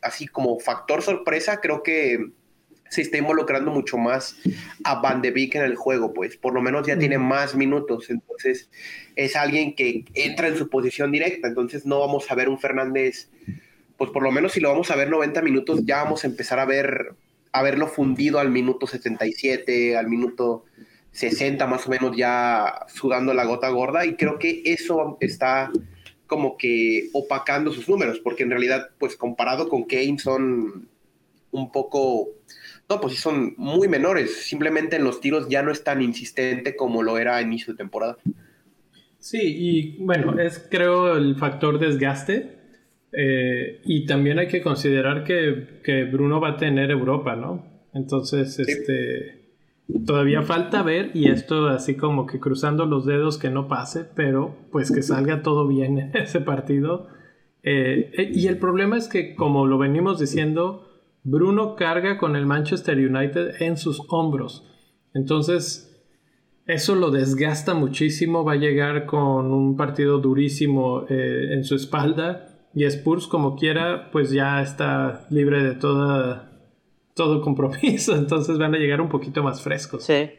así 0.00 0.26
como 0.26 0.58
factor 0.58 1.02
sorpresa, 1.02 1.60
creo 1.60 1.82
que 1.82 2.30
se 2.88 3.02
está 3.02 3.18
involucrando 3.18 3.70
mucho 3.70 3.98
más 3.98 4.36
a 4.84 5.00
Van 5.00 5.20
de 5.20 5.30
Beek 5.30 5.56
en 5.56 5.62
el 5.62 5.76
juego, 5.76 6.14
pues 6.14 6.36
por 6.36 6.54
lo 6.54 6.62
menos 6.62 6.86
ya 6.86 6.98
tiene 6.98 7.18
más 7.18 7.54
minutos, 7.54 8.08
entonces 8.08 8.70
es 9.16 9.36
alguien 9.36 9.74
que 9.74 10.04
entra 10.14 10.48
en 10.48 10.56
su 10.56 10.68
posición 10.68 11.10
directa, 11.10 11.48
entonces 11.48 11.84
no 11.84 12.00
vamos 12.00 12.30
a 12.30 12.34
ver 12.34 12.48
un 12.48 12.58
Fernández, 12.58 13.28
pues 13.96 14.10
por 14.10 14.22
lo 14.22 14.30
menos 14.30 14.52
si 14.52 14.60
lo 14.60 14.70
vamos 14.70 14.90
a 14.90 14.96
ver 14.96 15.10
90 15.10 15.42
minutos, 15.42 15.80
ya 15.84 16.02
vamos 16.02 16.24
a 16.24 16.26
empezar 16.26 16.58
a 16.58 16.64
ver 16.64 17.14
a 17.52 17.62
verlo 17.62 17.86
fundido 17.86 18.40
al 18.40 18.50
minuto 18.50 18.86
77, 18.86 19.96
al 19.96 20.08
minuto 20.08 20.64
60 21.12 21.66
más 21.68 21.86
o 21.86 21.90
menos 21.90 22.16
ya 22.16 22.86
sudando 22.88 23.32
la 23.32 23.44
gota 23.44 23.68
gorda 23.68 24.04
y 24.04 24.16
creo 24.16 24.40
que 24.40 24.62
eso 24.64 25.16
está 25.20 25.70
como 26.26 26.56
que 26.56 27.10
opacando 27.12 27.72
sus 27.72 27.88
números, 27.88 28.18
porque 28.18 28.42
en 28.42 28.50
realidad, 28.50 28.90
pues 28.98 29.16
comparado 29.16 29.68
con 29.68 29.84
Kane 29.84 30.18
son 30.18 30.88
un 31.52 31.70
poco, 31.70 32.30
no, 32.88 33.00
pues 33.00 33.14
sí 33.14 33.20
son 33.20 33.54
muy 33.56 33.86
menores, 33.86 34.44
simplemente 34.44 34.96
en 34.96 35.04
los 35.04 35.20
tiros 35.20 35.48
ya 35.48 35.62
no 35.62 35.70
es 35.70 35.84
tan 35.84 36.02
insistente 36.02 36.74
como 36.74 37.04
lo 37.04 37.18
era 37.18 37.36
a 37.36 37.42
inicio 37.42 37.72
de 37.72 37.76
temporada. 37.76 38.16
Sí, 39.20 39.38
y 39.40 39.96
bueno, 40.04 40.38
es 40.40 40.66
creo 40.70 41.16
el 41.16 41.36
factor 41.36 41.78
desgaste. 41.78 42.63
Eh, 43.16 43.80
y 43.84 44.06
también 44.06 44.38
hay 44.40 44.48
que 44.48 44.60
considerar 44.60 45.22
que, 45.22 45.80
que 45.84 46.04
Bruno 46.04 46.40
va 46.40 46.50
a 46.50 46.56
tener 46.56 46.90
Europa, 46.90 47.36
¿no? 47.36 47.64
Entonces, 47.92 48.58
este, 48.58 49.52
todavía 50.04 50.42
falta 50.42 50.82
ver, 50.82 51.12
y 51.14 51.28
esto 51.28 51.68
así 51.68 51.94
como 51.94 52.26
que 52.26 52.40
cruzando 52.40 52.86
los 52.86 53.06
dedos 53.06 53.38
que 53.38 53.50
no 53.50 53.68
pase, 53.68 54.04
pero 54.16 54.56
pues 54.72 54.90
que 54.90 55.02
salga 55.02 55.42
todo 55.42 55.68
bien 55.68 55.98
en 55.98 56.10
ese 56.16 56.40
partido. 56.40 57.06
Eh, 57.62 58.10
eh, 58.14 58.30
y 58.34 58.48
el 58.48 58.58
problema 58.58 58.96
es 58.96 59.06
que, 59.06 59.36
como 59.36 59.66
lo 59.66 59.78
venimos 59.78 60.18
diciendo, 60.18 60.88
Bruno 61.22 61.76
carga 61.76 62.18
con 62.18 62.34
el 62.34 62.46
Manchester 62.46 62.98
United 62.98 63.62
en 63.62 63.76
sus 63.76 64.02
hombros. 64.08 64.68
Entonces, 65.14 66.04
eso 66.66 66.96
lo 66.96 67.12
desgasta 67.12 67.74
muchísimo, 67.74 68.44
va 68.44 68.54
a 68.54 68.56
llegar 68.56 69.06
con 69.06 69.52
un 69.52 69.76
partido 69.76 70.18
durísimo 70.18 71.06
en 71.08 71.62
su 71.62 71.76
espalda 71.76 72.53
Y 72.74 72.84
Spurs, 72.84 73.26
como 73.26 73.56
quiera, 73.56 74.10
pues 74.10 74.30
ya 74.30 74.60
está 74.60 75.26
libre 75.30 75.62
de 75.62 75.74
toda, 75.74 76.50
todo 77.14 77.40
compromiso. 77.40 78.16
Entonces 78.16 78.58
van 78.58 78.74
a 78.74 78.78
llegar 78.78 79.00
un 79.00 79.08
poquito 79.08 79.42
más 79.42 79.62
frescos. 79.62 80.04
Sí. 80.04 80.30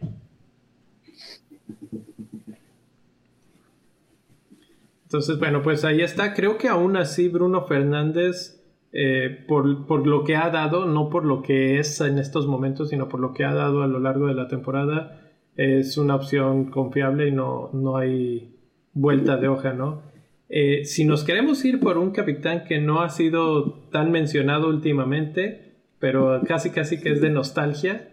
Entonces, 5.06 5.39
bueno, 5.39 5.62
pues 5.62 5.86
ahí 5.86 6.01
está. 6.01 6.34
Creo 6.34 6.58
que 6.58 6.68
aún 6.68 6.98
así 6.98 7.30
Bruno 7.30 7.65
Fernández, 7.65 8.62
eh, 8.92 9.46
por, 9.48 9.86
por, 9.86 10.06
lo 10.06 10.25
que 10.25 10.36
ha 10.36 10.50
dado, 10.50 10.86
no 10.86 11.10
por 11.10 11.24
lo 11.24 11.42
que 11.42 11.80
es 11.80 12.01
en 12.01 12.18
estos 12.18 12.48
momentos, 12.48 12.89
sino 12.89 13.08
por 13.08 13.22
lo 13.22 13.34
que 13.34 13.46
ha 13.46 13.54
dado 13.54 13.82
a 13.82 13.88
lo 13.88 14.00
largo 14.00 14.27
de 14.27 14.34
la 14.34 14.50
temporada, 14.50 15.22
es 15.56 15.98
una 15.98 16.15
opción 16.15 16.65
confiable 16.65 17.30
y 17.30 17.32
no, 17.32 17.70
no 17.72 17.96
hay 17.96 18.58
vuelta 18.94 19.38
de 19.38 19.48
hoja, 19.48 19.72
¿no? 19.72 20.01
Eh, 20.50 20.86
si 20.86 21.06
nos 21.06 21.24
queremos 21.24 21.64
ir 21.66 21.80
por 21.80 21.98
un 21.98 22.12
capitán 22.12 22.66
que 22.66 22.80
no 22.80 23.02
ha 23.02 23.10
sido 23.10 23.74
tan 23.92 24.12
mencionado 24.12 24.68
últimamente, 24.68 25.75
pero 26.00 26.42
casi 26.48 26.70
casi 26.70 27.02
que 27.02 27.12
es 27.12 27.22
de 27.22 27.30
nostalgia, 27.30 28.10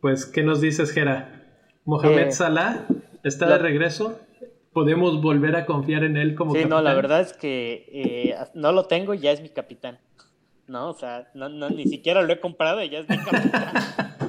pues, 0.00 0.24
¿qué 0.24 0.42
nos 0.42 0.60
dices, 0.60 0.92
Gera? 0.92 1.46
¿Mohamed 1.84 2.28
eh, 2.28 2.32
Salah 2.32 2.86
está 3.22 3.48
de 3.48 3.58
regreso? 3.58 4.18
podemos 4.72 5.20
volver 5.20 5.56
a 5.56 5.66
confiar 5.66 6.04
en 6.04 6.16
él 6.16 6.34
como 6.34 6.54
sí, 6.54 6.64
no, 6.64 6.80
la 6.80 6.94
verdad 6.94 7.20
es 7.20 7.32
que 7.32 7.86
eh, 7.92 8.36
no 8.54 8.72
lo 8.72 8.86
tengo 8.86 9.14
y 9.14 9.18
ya 9.18 9.32
es 9.32 9.42
mi 9.42 9.48
capitán. 9.48 9.98
No, 10.66 10.90
o 10.90 10.94
sea, 10.94 11.28
no, 11.34 11.48
ni 11.48 11.84
siquiera 11.86 12.22
lo 12.22 12.32
he 12.32 12.38
comprado 12.38 12.82
y 12.82 12.90
ya 12.90 13.00
es 13.00 13.08
mi 13.08 13.18
capitán. 13.18 13.72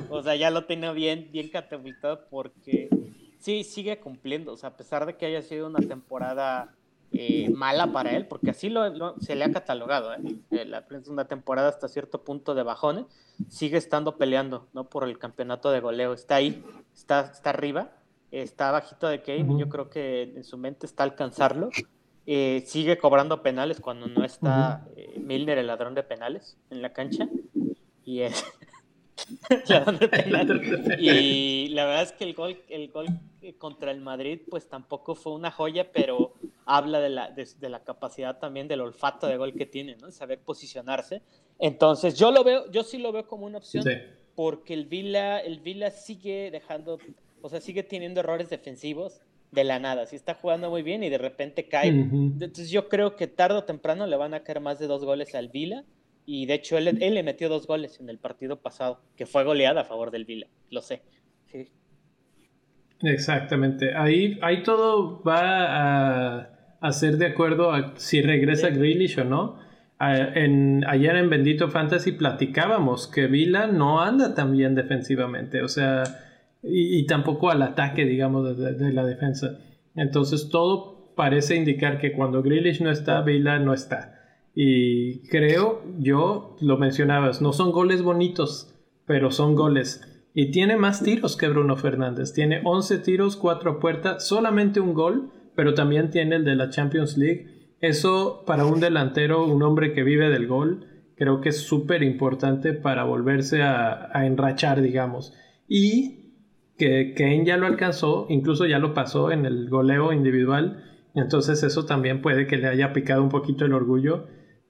o 0.10 0.24
sea, 0.24 0.36
ya 0.36 0.50
lo 0.50 0.66
tengo 0.66 0.92
bien, 0.94 1.30
bien 1.32 1.50
catapultado 1.50 2.28
porque 2.32 2.90
sí, 3.38 3.64
sigue 3.64 4.00
cumpliendo. 4.00 4.52
O 4.52 4.58
sea, 4.58 4.70
a 4.70 4.78
pesar 4.78 5.06
de 5.06 5.16
que 5.16 5.28
haya 5.28 5.44
sido 5.44 5.68
una 5.68 5.80
temporada 5.80 6.74
eh, 7.14 7.50
mala 7.50 7.92
para 7.92 8.12
él, 8.12 8.28
porque 8.28 8.52
así 8.52 8.70
lo, 8.70 9.20
se 9.20 9.36
le 9.36 9.46
ha 9.46 9.52
catalogado, 9.52 10.14
¿eh? 10.14 10.20
eh 10.52 10.66
la 10.66 10.88
prensa 10.88 11.12
una 11.12 11.26
temporada 11.26 11.70
hasta 11.70 11.88
cierto 11.88 12.24
punto 12.24 12.56
de 12.56 12.64
bajones, 12.64 13.06
sigue 13.50 13.78
estando 13.78 14.18
peleando, 14.18 14.68
¿no? 14.74 14.90
Por 14.90 15.04
el 15.04 15.18
campeonato 15.18 15.72
de 15.72 15.80
goleo. 15.80 16.14
Está 16.14 16.36
ahí, 16.36 16.64
está, 16.94 17.32
está 17.34 17.50
arriba 17.50 17.92
está 18.32 18.72
bajito 18.72 19.08
de 19.08 19.22
Kane, 19.22 19.60
yo 19.60 19.70
creo 19.70 19.90
que 19.90 20.24
en 20.24 20.44
su 20.44 20.58
mente 20.58 20.86
está 20.86 21.04
alcanzarlo. 21.04 21.70
Eh, 22.26 22.64
sigue 22.66 22.98
cobrando 22.98 23.42
penales 23.42 23.80
cuando 23.82 24.08
no 24.08 24.24
está 24.24 24.88
eh, 24.96 25.20
Milner, 25.20 25.58
el 25.58 25.68
ladrón 25.68 25.96
de 25.96 26.04
penales, 26.04 26.58
en 26.70 26.82
la 26.82 26.94
cancha. 26.94 27.28
Y 28.06 28.22
es. 28.22 28.44
y 31.00 31.68
la 31.70 31.86
verdad 31.86 32.04
es 32.04 32.12
que 32.14 32.24
el 32.24 32.34
gol, 32.34 32.58
el 32.70 32.90
gol 32.90 33.08
contra 33.58 33.92
el 33.92 34.02
Madrid, 34.02 34.42
pues 34.50 34.68
tampoco 34.68 35.16
fue 35.16 35.34
una 35.34 35.52
joya, 35.52 35.92
pero 35.92 36.34
habla 36.78 37.00
de 37.00 37.10
la, 37.10 37.32
de, 37.32 37.70
la 37.70 37.84
capacidad 37.84 38.40
también 38.40 38.68
del 38.68 38.82
olfato 38.82 39.28
de 39.28 39.38
gol 39.38 39.54
que 39.54 39.66
tiene, 39.66 39.96
¿no? 39.98 40.12
Saber 40.12 40.40
posicionarse. 40.40 41.22
Entonces, 41.60 42.18
yo 42.18 42.32
lo 42.32 42.44
veo, 42.44 42.70
yo 42.72 42.84
sí 42.84 42.98
lo 42.98 43.12
veo 43.12 43.28
como 43.28 43.46
una 43.46 43.60
opción, 43.60 43.84
porque 44.36 44.74
el 44.74 44.86
Vila, 44.86 45.40
el 45.40 45.60
Vila 45.60 45.92
sigue 45.92 46.50
dejando 46.52 46.98
o 47.42 47.50
sea, 47.50 47.60
sigue 47.60 47.84
teniendo 47.84 48.20
errores 48.20 48.50
defensivos 48.50 49.22
de 49.52 49.64
la 49.64 49.80
nada. 49.80 50.06
Si 50.06 50.16
está 50.16 50.36
jugando 50.36 50.70
muy 50.70 50.84
bien 50.84 51.04
y 51.04 51.10
de 51.10 51.18
repente 51.18 51.68
cae. 51.68 51.90
Entonces 51.90 52.70
yo 52.70 52.88
creo 52.88 53.16
que 53.16 53.28
tarde 53.28 53.58
o 53.58 53.64
temprano 53.64 54.08
le 54.08 54.16
van 54.16 54.34
a 54.34 54.44
caer 54.44 54.62
más 54.62 54.80
de 54.80 54.88
dos 54.88 55.04
goles 55.04 55.36
al 55.36 55.50
Vila. 55.50 55.84
Y 56.26 56.46
de 56.46 56.54
hecho 56.54 56.78
él, 56.78 56.86
le 57.00 57.24
metió 57.24 57.50
dos 57.50 57.68
goles 57.68 58.00
en 58.00 58.10
el 58.10 58.20
partido 58.20 58.62
pasado, 58.62 59.02
que 59.18 59.26
fue 59.26 59.44
goleada 59.44 59.82
a 59.82 59.86
favor 59.86 60.12
del 60.12 60.26
Vila. 60.26 60.48
Lo 60.70 60.82
sé. 60.82 61.02
Exactamente. 63.02 63.96
Ahí, 63.96 64.38
ahí 64.42 64.62
todo 64.62 65.22
va 65.24 66.44
a, 66.44 66.50
ser 66.90 67.18
de 67.18 67.28
acuerdo 67.28 67.72
a 67.72 67.94
si 67.98 68.22
regresa 68.22 68.70
Grealish 68.70 69.20
o 69.20 69.24
no. 69.24 69.60
en, 70.00 70.84
ayer 70.88 71.16
en 71.16 71.30
Bendito 71.30 71.70
Fantasy 71.70 72.14
platicábamos 72.14 73.08
que 73.08 73.28
Vila 73.28 73.68
no 73.68 74.02
anda 74.02 74.34
tan 74.34 74.52
bien 74.52 74.74
defensivamente. 74.74 75.62
O 75.62 75.68
sea, 75.68 76.04
y, 76.64 77.06
tampoco 77.06 77.50
al 77.50 77.62
ataque, 77.62 78.06
digamos, 78.06 78.58
de, 78.58 78.94
la 78.94 79.06
defensa. 79.06 79.60
Entonces 79.96 80.50
todo 80.50 81.14
parece 81.16 81.56
indicar 81.56 82.00
que 82.00 82.14
cuando 82.14 82.42
Grealish 82.42 82.82
no 82.82 82.92
está, 82.92 83.22
Vila 83.22 83.60
no 83.60 83.74
está. 83.74 84.20
Y 84.54 85.28
creo, 85.30 85.84
yo 86.00 86.56
lo 86.62 86.78
mencionabas, 86.78 87.42
no 87.42 87.54
son 87.54 87.72
goles 87.72 88.02
bonitos, 88.02 88.74
pero 89.06 89.32
son 89.32 89.56
goles. 89.56 90.02
Y 90.34 90.52
tiene 90.52 90.78
más 90.78 91.04
tiros 91.04 91.36
que 91.36 91.48
Bruno 91.48 91.76
Fernández. 91.76 92.34
Tiene 92.34 92.62
11 92.64 93.00
tiros, 93.00 93.36
4 93.38 93.80
puertas, 93.80 94.28
solamente 94.28 94.80
un 94.80 94.94
gol, 94.94 95.32
pero 95.56 95.74
también 95.74 96.10
tiene 96.10 96.38
el 96.38 96.46
de 96.46 96.56
la 96.56 96.70
Champions 96.70 97.18
League. 97.18 97.76
Eso 97.80 98.44
para 98.46 98.66
un 98.66 98.80
delantero, 98.80 99.46
un 99.46 99.64
hombre 99.64 99.94
que 99.94 100.04
vive 100.04 100.30
del 100.30 100.48
gol, 100.48 100.88
creo 101.16 101.42
que 101.42 101.50
es 101.50 101.62
súper 101.62 102.04
importante 102.04 102.74
para 102.74 103.04
volverse 103.04 103.62
a, 103.64 104.10
enrachar, 104.26 104.82
digamos. 104.82 105.34
Y 105.68 106.34
que 106.78 107.14
Kane 107.16 107.46
ya 107.46 107.58
lo 107.58 107.68
alcanzó, 107.68 108.26
incluso 108.30 108.66
ya 108.66 108.80
lo 108.80 108.94
pasó 108.94 109.32
en 109.32 109.46
el 109.46 109.70
goleo 109.70 110.14
individual, 110.14 110.84
entonces 111.14 111.62
eso 111.64 111.86
también 111.86 112.22
puede 112.22 112.48
que 112.48 112.58
le 112.58 112.68
haya 112.68 112.94
picado 112.94 113.22
un 113.22 113.30
poquito 113.30 113.66
el 113.66 113.74
orgullo. 113.74 114.28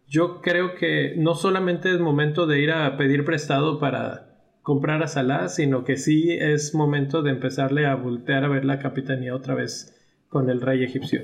Yo 0.07 0.41
creo 0.41 0.75
que 0.75 1.15
no 1.17 1.35
solamente 1.35 1.89
es 1.89 2.00
momento 2.00 2.47
de 2.47 2.59
ir 2.59 2.71
a 2.71 2.97
pedir 2.97 3.23
prestado 3.23 3.79
para 3.79 4.31
comprar 4.61 5.01
a 5.03 5.07
Salah, 5.07 5.47
sino 5.47 5.83
que 5.83 5.95
sí 5.95 6.31
es 6.31 6.75
momento 6.75 7.21
de 7.21 7.31
empezarle 7.31 7.85
a 7.85 7.95
voltear 7.95 8.43
a 8.43 8.50
ver 8.50 8.65
la 8.65 8.79
capitanía 8.79 9.35
otra 9.35 9.55
vez 9.55 10.00
con 10.31 10.50
el 10.50 10.61
rey 10.61 10.83
egipcio. 10.83 11.23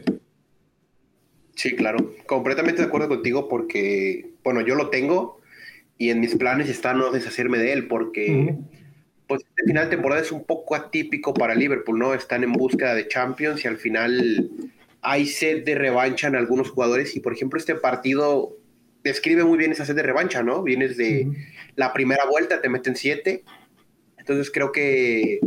Sí, 1.55 1.75
claro, 1.75 2.13
completamente 2.27 2.81
de 2.81 2.87
acuerdo 2.89 3.07
contigo 3.07 3.47
porque, 3.47 4.33
bueno, 4.43 4.61
yo 4.61 4.75
lo 4.75 4.89
tengo 4.89 5.39
y 5.97 6.09
en 6.09 6.19
mis 6.19 6.35
planes 6.35 6.69
está 6.69 6.93
no 6.93 7.09
deshacerme 7.09 7.57
de 7.57 7.71
él 7.73 7.87
porque 7.87 8.57
pues 9.25 9.41
este 9.47 9.63
final 9.63 9.85
de 9.85 9.95
temporada 9.95 10.21
es 10.21 10.31
un 10.31 10.43
poco 10.43 10.75
atípico 10.75 11.33
para 11.33 11.55
Liverpool, 11.55 11.97
¿no? 11.97 12.13
Están 12.13 12.43
en 12.43 12.51
búsqueda 12.51 12.93
de 12.93 13.07
Champions 13.07 13.63
y 13.63 13.69
al 13.69 13.77
final 13.77 14.51
hay 15.01 15.25
sed 15.25 15.63
de 15.63 15.75
revancha 15.75 16.27
en 16.27 16.35
algunos 16.35 16.69
jugadores 16.69 17.15
y 17.15 17.21
por 17.21 17.33
ejemplo 17.33 17.57
este 17.57 17.75
partido 17.75 18.57
describe 19.03 19.45
muy 19.45 19.57
bien 19.57 19.71
esa 19.71 19.85
sed 19.85 19.95
de 19.95 20.03
revancha, 20.03 20.43
¿no? 20.43 20.63
Vienes 20.63 20.97
de 20.97 21.29
la 21.77 21.93
primera 21.93 22.25
vuelta, 22.29 22.61
te 22.61 22.67
meten 22.67 22.97
siete, 22.97 23.45
entonces 24.17 24.51
creo 24.51 24.73
que 24.73 25.39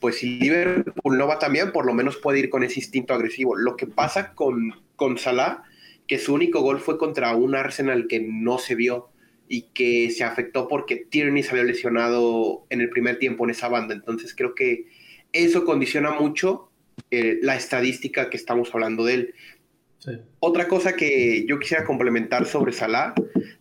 pues 0.00 0.16
si 0.16 0.38
Liverpool 0.38 1.18
no 1.18 1.26
va 1.26 1.38
tan 1.38 1.52
bien, 1.52 1.72
por 1.72 1.86
lo 1.86 1.92
menos 1.92 2.16
puede 2.16 2.40
ir 2.40 2.50
con 2.50 2.64
ese 2.64 2.80
instinto 2.80 3.14
agresivo. 3.14 3.54
Lo 3.54 3.76
que 3.76 3.86
pasa 3.86 4.32
con, 4.34 4.74
con 4.96 5.18
Salah, 5.18 5.62
que 6.06 6.18
su 6.18 6.34
único 6.34 6.62
gol 6.62 6.80
fue 6.80 6.98
contra 6.98 7.36
un 7.36 7.54
Arsenal 7.54 8.06
que 8.08 8.20
no 8.20 8.58
se 8.58 8.74
vio 8.74 9.10
y 9.46 9.62
que 9.74 10.10
se 10.10 10.24
afectó 10.24 10.68
porque 10.68 10.96
Tierney 10.96 11.42
se 11.42 11.50
había 11.50 11.64
lesionado 11.64 12.64
en 12.70 12.80
el 12.80 12.88
primer 12.88 13.18
tiempo 13.18 13.44
en 13.44 13.50
esa 13.50 13.68
banda. 13.68 13.94
Entonces 13.94 14.34
creo 14.34 14.54
que 14.54 14.86
eso 15.32 15.64
condiciona 15.64 16.12
mucho 16.12 16.70
eh, 17.10 17.38
la 17.42 17.56
estadística 17.56 18.30
que 18.30 18.36
estamos 18.36 18.74
hablando 18.74 19.04
de 19.04 19.14
él. 19.14 19.34
Otra 20.38 20.66
cosa 20.66 20.96
que 20.96 21.44
yo 21.46 21.58
quisiera 21.58 21.84
complementar 21.84 22.46
sobre 22.46 22.72
Salah, 22.72 23.12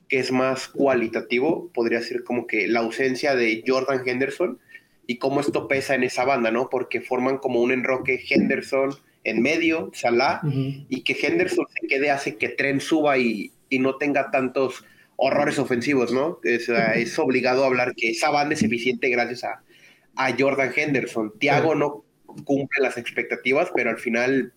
que 0.07 0.19
es 0.19 0.31
más 0.31 0.69
cualitativo, 0.69 1.69
podría 1.73 2.01
ser 2.01 2.23
como 2.23 2.47
que 2.47 2.67
la 2.67 2.79
ausencia 2.79 3.35
de 3.35 3.61
Jordan 3.67 4.07
Henderson 4.07 4.59
y 5.09 5.17
cómo 5.17 5.39
esto 5.39 5.67
pesa 5.67 5.95
en 5.95 6.03
esa 6.03 6.23
banda, 6.23 6.51
¿no? 6.51 6.69
Porque 6.69 7.01
forman 7.01 7.39
como 7.39 7.61
un 7.61 7.71
enroque 7.71 8.23
Henderson 8.29 8.91
en 9.23 9.41
medio, 9.41 9.89
Salah, 9.91 10.39
y 10.87 11.01
que 11.01 11.17
Henderson 11.19 11.65
se 11.81 11.87
quede 11.87 12.11
hace 12.11 12.37
que 12.37 12.49
Tren 12.49 12.79
suba 12.79 13.17
y, 13.17 13.51
y 13.69 13.79
no 13.79 13.95
tenga 13.95 14.29
tantos 14.29 14.85
horrores 15.15 15.57
ofensivos, 15.57 16.13
¿no? 16.13 16.37
Es, 16.43 16.69
es, 16.69 17.17
obligado 17.17 17.63
a 17.63 17.65
hablar 17.65 17.95
que 17.95 18.11
esa 18.11 18.29
banda 18.29 18.53
es 18.53 18.61
eficiente 18.61 19.09
gracias 19.09 19.45
a, 19.45 19.63
a 20.15 20.35
Jordan 20.37 20.71
Henderson. 20.75 21.33
Tiago 21.39 21.73
no 21.73 22.05
cumple 22.43 22.79
las 22.79 22.99
expectativas, 22.99 23.71
pero 23.73 23.89
al 23.89 23.97
final 23.97 24.53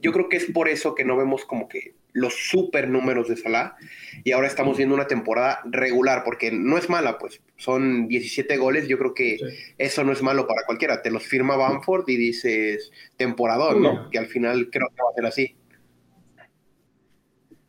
yo 0.00 0.12
creo 0.12 0.28
que 0.28 0.36
es 0.36 0.44
por 0.44 0.68
eso 0.68 0.94
que 0.94 1.04
no 1.04 1.16
vemos 1.16 1.44
como 1.44 1.68
que 1.68 1.96
los 2.16 2.34
super 2.34 2.88
números 2.88 3.28
de 3.28 3.36
Salah 3.36 3.76
y 4.24 4.32
ahora 4.32 4.48
estamos 4.48 4.76
viendo 4.76 4.94
una 4.94 5.06
temporada 5.06 5.60
regular 5.64 6.22
porque 6.24 6.50
no 6.50 6.78
es 6.78 6.88
mala, 6.88 7.18
pues 7.18 7.40
son 7.56 8.08
17 8.08 8.56
goles, 8.56 8.88
yo 8.88 8.98
creo 8.98 9.14
que 9.14 9.38
eso 9.78 10.02
no 10.02 10.12
es 10.12 10.22
malo 10.22 10.46
para 10.46 10.62
cualquiera, 10.66 11.02
te 11.02 11.10
los 11.10 11.24
firma 11.24 11.56
Bamford 11.56 12.08
y 12.08 12.16
dices 12.16 12.90
temporador, 13.16 13.80
¿no? 13.80 14.10
Que 14.10 14.18
al 14.18 14.26
final 14.26 14.70
creo 14.70 14.88
que 14.88 15.02
va 15.02 15.10
a 15.10 15.14
ser 15.14 15.26
así. 15.26 15.56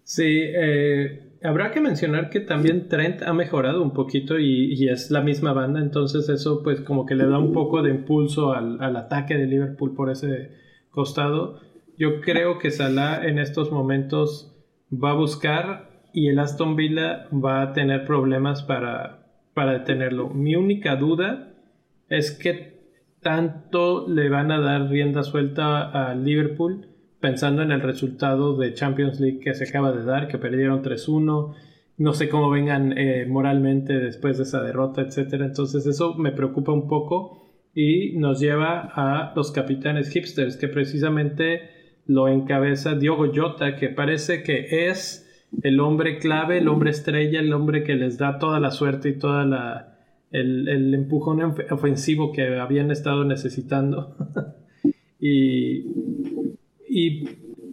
Sí, 0.03 0.23
eh, 0.25 1.27
habrá 1.43 1.71
que 1.71 1.81
mencionar 1.81 2.29
que 2.29 2.39
también 2.39 2.87
Trent 2.87 3.23
ha 3.23 3.33
mejorado 3.33 3.83
un 3.83 3.91
poquito 3.91 4.39
y, 4.39 4.87
es 4.89 5.11
la 5.11 5.21
misma 5.21 5.51
banda, 5.51 5.81
entonces 5.81 6.29
eso 6.29 6.63
pues 6.63 6.79
como 6.81 7.05
que 7.05 7.15
le 7.15 7.27
da 7.27 7.37
un 7.37 7.51
poco 7.51 7.81
de 7.81 7.91
impulso 7.91 8.53
al, 8.53 8.95
ataque 8.95 9.35
de 9.35 9.47
Liverpool 9.47 9.93
por 9.93 10.09
ese 10.09 10.51
costado. 10.91 11.59
Yo 11.97 12.21
creo 12.21 12.59
que 12.59 12.69
Salah 12.69 13.25
en 13.25 13.39
estos 13.39 13.71
momentos 13.71 14.55
va 14.91 15.11
a 15.11 15.15
buscar 15.15 15.89
y 16.13 16.27
el 16.27 16.39
Aston 16.39 16.75
Villa 16.75 17.27
va 17.31 17.61
a 17.61 17.73
tener 17.73 18.05
problemas 18.05 18.61
para, 18.61 19.27
para 19.53 19.73
detenerlo. 19.73 20.29
Mi 20.29 20.55
única 20.55 20.95
duda 20.95 21.53
es 22.09 22.31
que 22.31 22.77
tanto 23.21 24.07
le 24.07 24.29
van 24.29 24.51
a 24.51 24.59
dar 24.59 24.89
rienda 24.89 25.23
suelta 25.23 25.89
a 25.89 26.13
Liverpool 26.13 26.87
pensando 27.19 27.63
en 27.63 27.71
el 27.71 27.81
resultado 27.81 28.55
de 28.57 28.73
Champions 28.73 29.19
League 29.19 29.39
que 29.39 29.55
se 29.55 29.63
acaba 29.63 29.91
de 29.91 30.05
dar, 30.05 30.27
que 30.27 30.37
perdieron 30.37 30.83
3-1. 30.83 31.55
No 31.97 32.13
sé 32.13 32.29
cómo 32.29 32.51
vengan 32.51 32.95
eh, 32.95 33.25
moralmente 33.27 33.93
después 33.93 34.37
de 34.37 34.43
esa 34.43 34.61
derrota, 34.61 35.01
etcétera. 35.01 35.45
Entonces 35.45 35.87
eso 35.87 36.13
me 36.13 36.31
preocupa 36.31 36.71
un 36.71 36.87
poco 36.87 37.43
y 37.73 38.17
nos 38.17 38.39
lleva 38.39 38.91
a 38.93 39.33
los 39.35 39.51
capitanes 39.51 40.09
hipsters, 40.11 40.57
que 40.57 40.67
precisamente 40.67 41.76
lo 42.07 42.27
encabeza 42.27 42.95
Diogo 42.95 43.31
Jota, 43.33 43.75
que 43.75 43.89
parece 43.89 44.43
que 44.43 44.89
es 44.89 45.23
el 45.61 45.79
hombre 45.79 46.19
clave, 46.19 46.57
el 46.57 46.67
hombre 46.67 46.91
estrella, 46.91 47.39
el 47.39 47.53
hombre 47.53 47.83
que 47.83 47.95
les 47.95 48.17
da 48.17 48.39
toda 48.39 48.59
la 48.59 48.71
suerte 48.71 49.09
y 49.09 49.19
toda 49.19 49.45
la 49.45 49.93
el, 50.31 50.67
el 50.67 50.93
empujón 50.93 51.41
ofensivo 51.69 52.33
que 52.33 52.59
habían 52.59 52.91
estado 52.91 53.23
necesitando. 53.23 54.15
y 55.19 55.85
y 56.89 57.27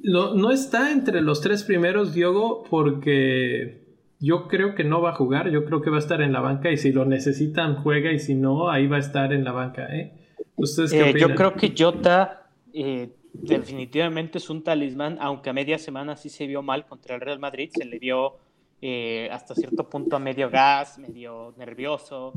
no 0.05 0.51
está 0.51 0.93
entre 0.93 1.23
los 1.23 1.41
tres 1.41 1.65
primeros, 1.65 2.13
Diogo, 2.13 2.65
porque 2.69 3.85
yo 4.21 4.49
creo 4.49 4.75
que 4.75 4.85
no 4.85 5.01
va 5.01 5.11
a 5.11 5.15
jugar, 5.15 5.51
yo 5.51 5.65
creo 5.65 5.81
que 5.81 5.91
va 5.91 5.97
a 5.97 6.01
estar 6.01 6.21
en 6.21 6.33
la 6.33 6.41
banca 6.41 6.71
y 6.71 6.77
si 6.77 6.93
lo 6.93 7.05
necesitan 7.05 7.77
juega 7.77 8.13
y 8.13 8.19
si 8.19 8.35
no, 8.35 8.71
ahí 8.71 8.87
va 8.87 8.97
a 8.97 9.01
estar 9.01 9.33
en 9.33 9.45
la 9.45 9.53
banca. 9.53 9.87
¿eh? 9.95 10.13
¿Ustedes 10.57 10.93
qué 10.93 11.11
eh, 11.11 11.15
yo 11.19 11.35
creo 11.35 11.55
que 11.55 11.73
Jota 11.77 12.49
eh, 12.73 13.11
definitivamente 13.35 14.39
es 14.39 14.49
un 14.49 14.63
talismán, 14.63 15.19
aunque 15.21 15.51
a 15.51 15.53
media 15.53 15.79
semana 15.79 16.17
sí 16.17 16.29
se 16.29 16.47
vio 16.47 16.63
mal 16.63 16.87
contra 16.87 17.15
el 17.15 17.21
Real 17.21 17.39
Madrid, 17.39 17.71
se 17.73 17.85
le 17.85 17.99
vio 17.99 18.37
eh, 18.81 19.29
hasta 19.33 19.55
cierto 19.55 19.89
punto 19.89 20.17
a 20.17 20.19
medio 20.19 20.51
gas, 20.51 20.99
medio 20.99 21.55
nervioso, 21.57 22.33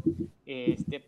este, 0.46 1.04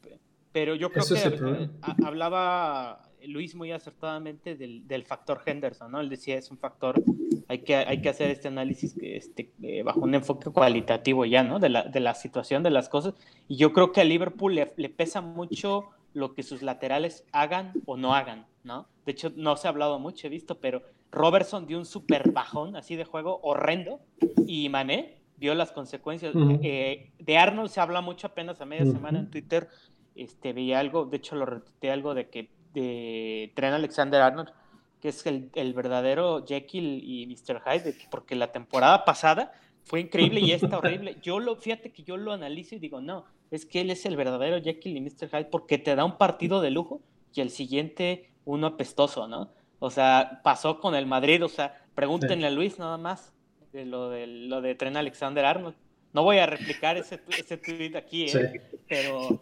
pero 0.51 0.75
yo 0.75 0.91
creo 0.91 1.05
que 1.05 1.69
hablaba 2.03 3.09
Luis 3.25 3.55
muy 3.55 3.71
acertadamente 3.71 4.55
del, 4.55 4.87
del, 4.87 5.03
factor 5.03 5.41
Henderson, 5.45 5.91
¿no? 5.91 5.99
Él 5.99 6.09
decía 6.09 6.37
es 6.37 6.51
un 6.51 6.57
factor, 6.57 7.01
hay 7.47 7.59
que, 7.59 7.75
hay 7.75 8.01
que 8.01 8.09
hacer 8.09 8.31
este 8.31 8.47
análisis 8.47 8.95
este, 9.01 9.51
eh, 9.61 9.83
bajo 9.83 10.01
un 10.01 10.15
enfoque 10.15 10.49
cualitativo 10.49 11.25
ya, 11.25 11.43
¿no? 11.43 11.59
De 11.59 11.69
la, 11.69 11.83
de 11.83 11.99
la 11.99 12.15
situación 12.15 12.63
de 12.63 12.69
las 12.69 12.89
cosas. 12.89 13.13
Y 13.47 13.57
yo 13.57 13.73
creo 13.73 13.91
que 13.91 14.01
a 14.01 14.05
Liverpool 14.05 14.55
le, 14.55 14.73
le, 14.77 14.89
pesa 14.89 15.21
mucho 15.21 15.89
lo 16.13 16.33
que 16.33 16.43
sus 16.43 16.61
laterales 16.61 17.25
hagan 17.31 17.73
o 17.85 17.97
no 17.97 18.15
hagan, 18.15 18.47
¿no? 18.63 18.87
De 19.05 19.11
hecho, 19.11 19.31
no 19.35 19.55
se 19.57 19.67
ha 19.67 19.71
hablado 19.71 19.99
mucho, 19.99 20.27
he 20.27 20.29
visto, 20.29 20.59
pero 20.59 20.83
Robertson 21.11 21.65
dio 21.65 21.77
un 21.77 21.85
super 21.85 22.31
bajón 22.31 22.75
así 22.75 22.95
de 22.95 23.05
juego 23.05 23.39
horrendo 23.43 23.99
y 24.45 24.69
Mané 24.69 25.19
vio 25.37 25.55
las 25.55 25.71
consecuencias. 25.71 26.33
Eh, 26.61 27.11
de 27.17 27.37
Arnold 27.37 27.69
se 27.69 27.79
habla 27.79 28.01
mucho 28.01 28.27
apenas 28.27 28.59
a 28.61 28.65
media 28.65 28.85
semana 28.85 29.19
en 29.19 29.29
Twitter. 29.29 29.69
Este, 30.15 30.53
veía 30.53 30.79
algo, 30.79 31.05
de 31.05 31.17
hecho 31.17 31.35
lo 31.35 31.45
retuiteé 31.45 31.91
algo 31.91 32.13
de 32.13 32.29
que 32.29 32.49
de 32.73 33.51
Tren 33.55 33.73
Alexander 33.73 34.21
Arnold, 34.21 34.51
que 34.99 35.09
es 35.09 35.25
el, 35.25 35.49
el, 35.55 35.73
verdadero 35.73 36.45
Jekyll 36.45 37.01
y 37.03 37.25
Mr. 37.25 37.61
Hyde, 37.61 37.95
porque 38.11 38.35
la 38.35 38.51
temporada 38.51 39.05
pasada 39.05 39.53
fue 39.89 40.01
increíble 40.01 40.39
y 40.39 40.51
esta 40.51 40.77
horrible. 40.77 41.17
Yo 41.23 41.39
lo, 41.39 41.55
fíjate 41.55 41.91
que 41.91 42.03
yo 42.03 42.15
lo 42.15 42.31
analizo 42.31 42.75
y 42.75 42.79
digo, 42.79 43.01
no, 43.01 43.25
es 43.49 43.65
que 43.65 43.81
él 43.81 43.89
es 43.89 44.05
el 44.05 44.15
verdadero 44.15 44.61
Jekyll 44.61 44.95
y 44.95 45.01
Mr. 45.01 45.29
Hyde 45.31 45.45
porque 45.45 45.79
te 45.79 45.95
da 45.95 46.05
un 46.05 46.19
partido 46.19 46.61
de 46.61 46.69
lujo 46.69 47.01
y 47.33 47.41
el 47.41 47.49
siguiente 47.49 48.29
uno 48.45 48.67
apestoso, 48.67 49.27
¿no? 49.27 49.51
O 49.79 49.89
sea, 49.89 50.41
pasó 50.43 50.79
con 50.79 50.93
el 50.93 51.07
Madrid, 51.07 51.43
o 51.43 51.49
sea, 51.49 51.83
pregúntenle 51.95 52.45
a 52.45 52.51
Luis 52.51 52.77
nada 52.77 52.99
más 52.99 53.33
de 53.73 53.85
lo 53.85 54.11
de, 54.11 54.27
lo 54.27 54.61
de 54.61 54.75
Tren 54.75 54.95
Alexander 54.95 55.43
Arnold. 55.43 55.75
No 56.13 56.21
voy 56.21 56.37
a 56.37 56.45
replicar 56.45 56.95
ese, 56.95 57.19
ese 57.37 57.57
tweet 57.57 57.95
aquí, 57.95 58.25
¿eh? 58.25 58.61
pero 58.87 59.41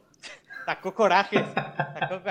Sacó 0.65 0.93
coraje. 0.93 1.37
Sacó 1.37 2.21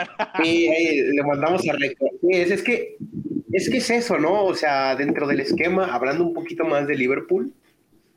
Sí, 0.43 0.69
le 1.15 1.23
mandamos 1.23 1.69
a 1.69 1.73
recordar. 1.73 2.15
es, 2.31 2.63
que, 2.63 2.97
es 3.53 3.71
que 3.71 3.77
es 3.79 3.91
eso, 3.91 4.19
¿no? 4.19 4.45
O 4.45 4.55
sea, 4.55 4.95
dentro 4.95 5.27
del 5.27 5.41
esquema, 5.41 5.95
hablando 5.95 6.25
un 6.25 6.35
poquito 6.35 6.65
más 6.65 6.87
de 6.87 6.97
Liverpool, 6.97 7.55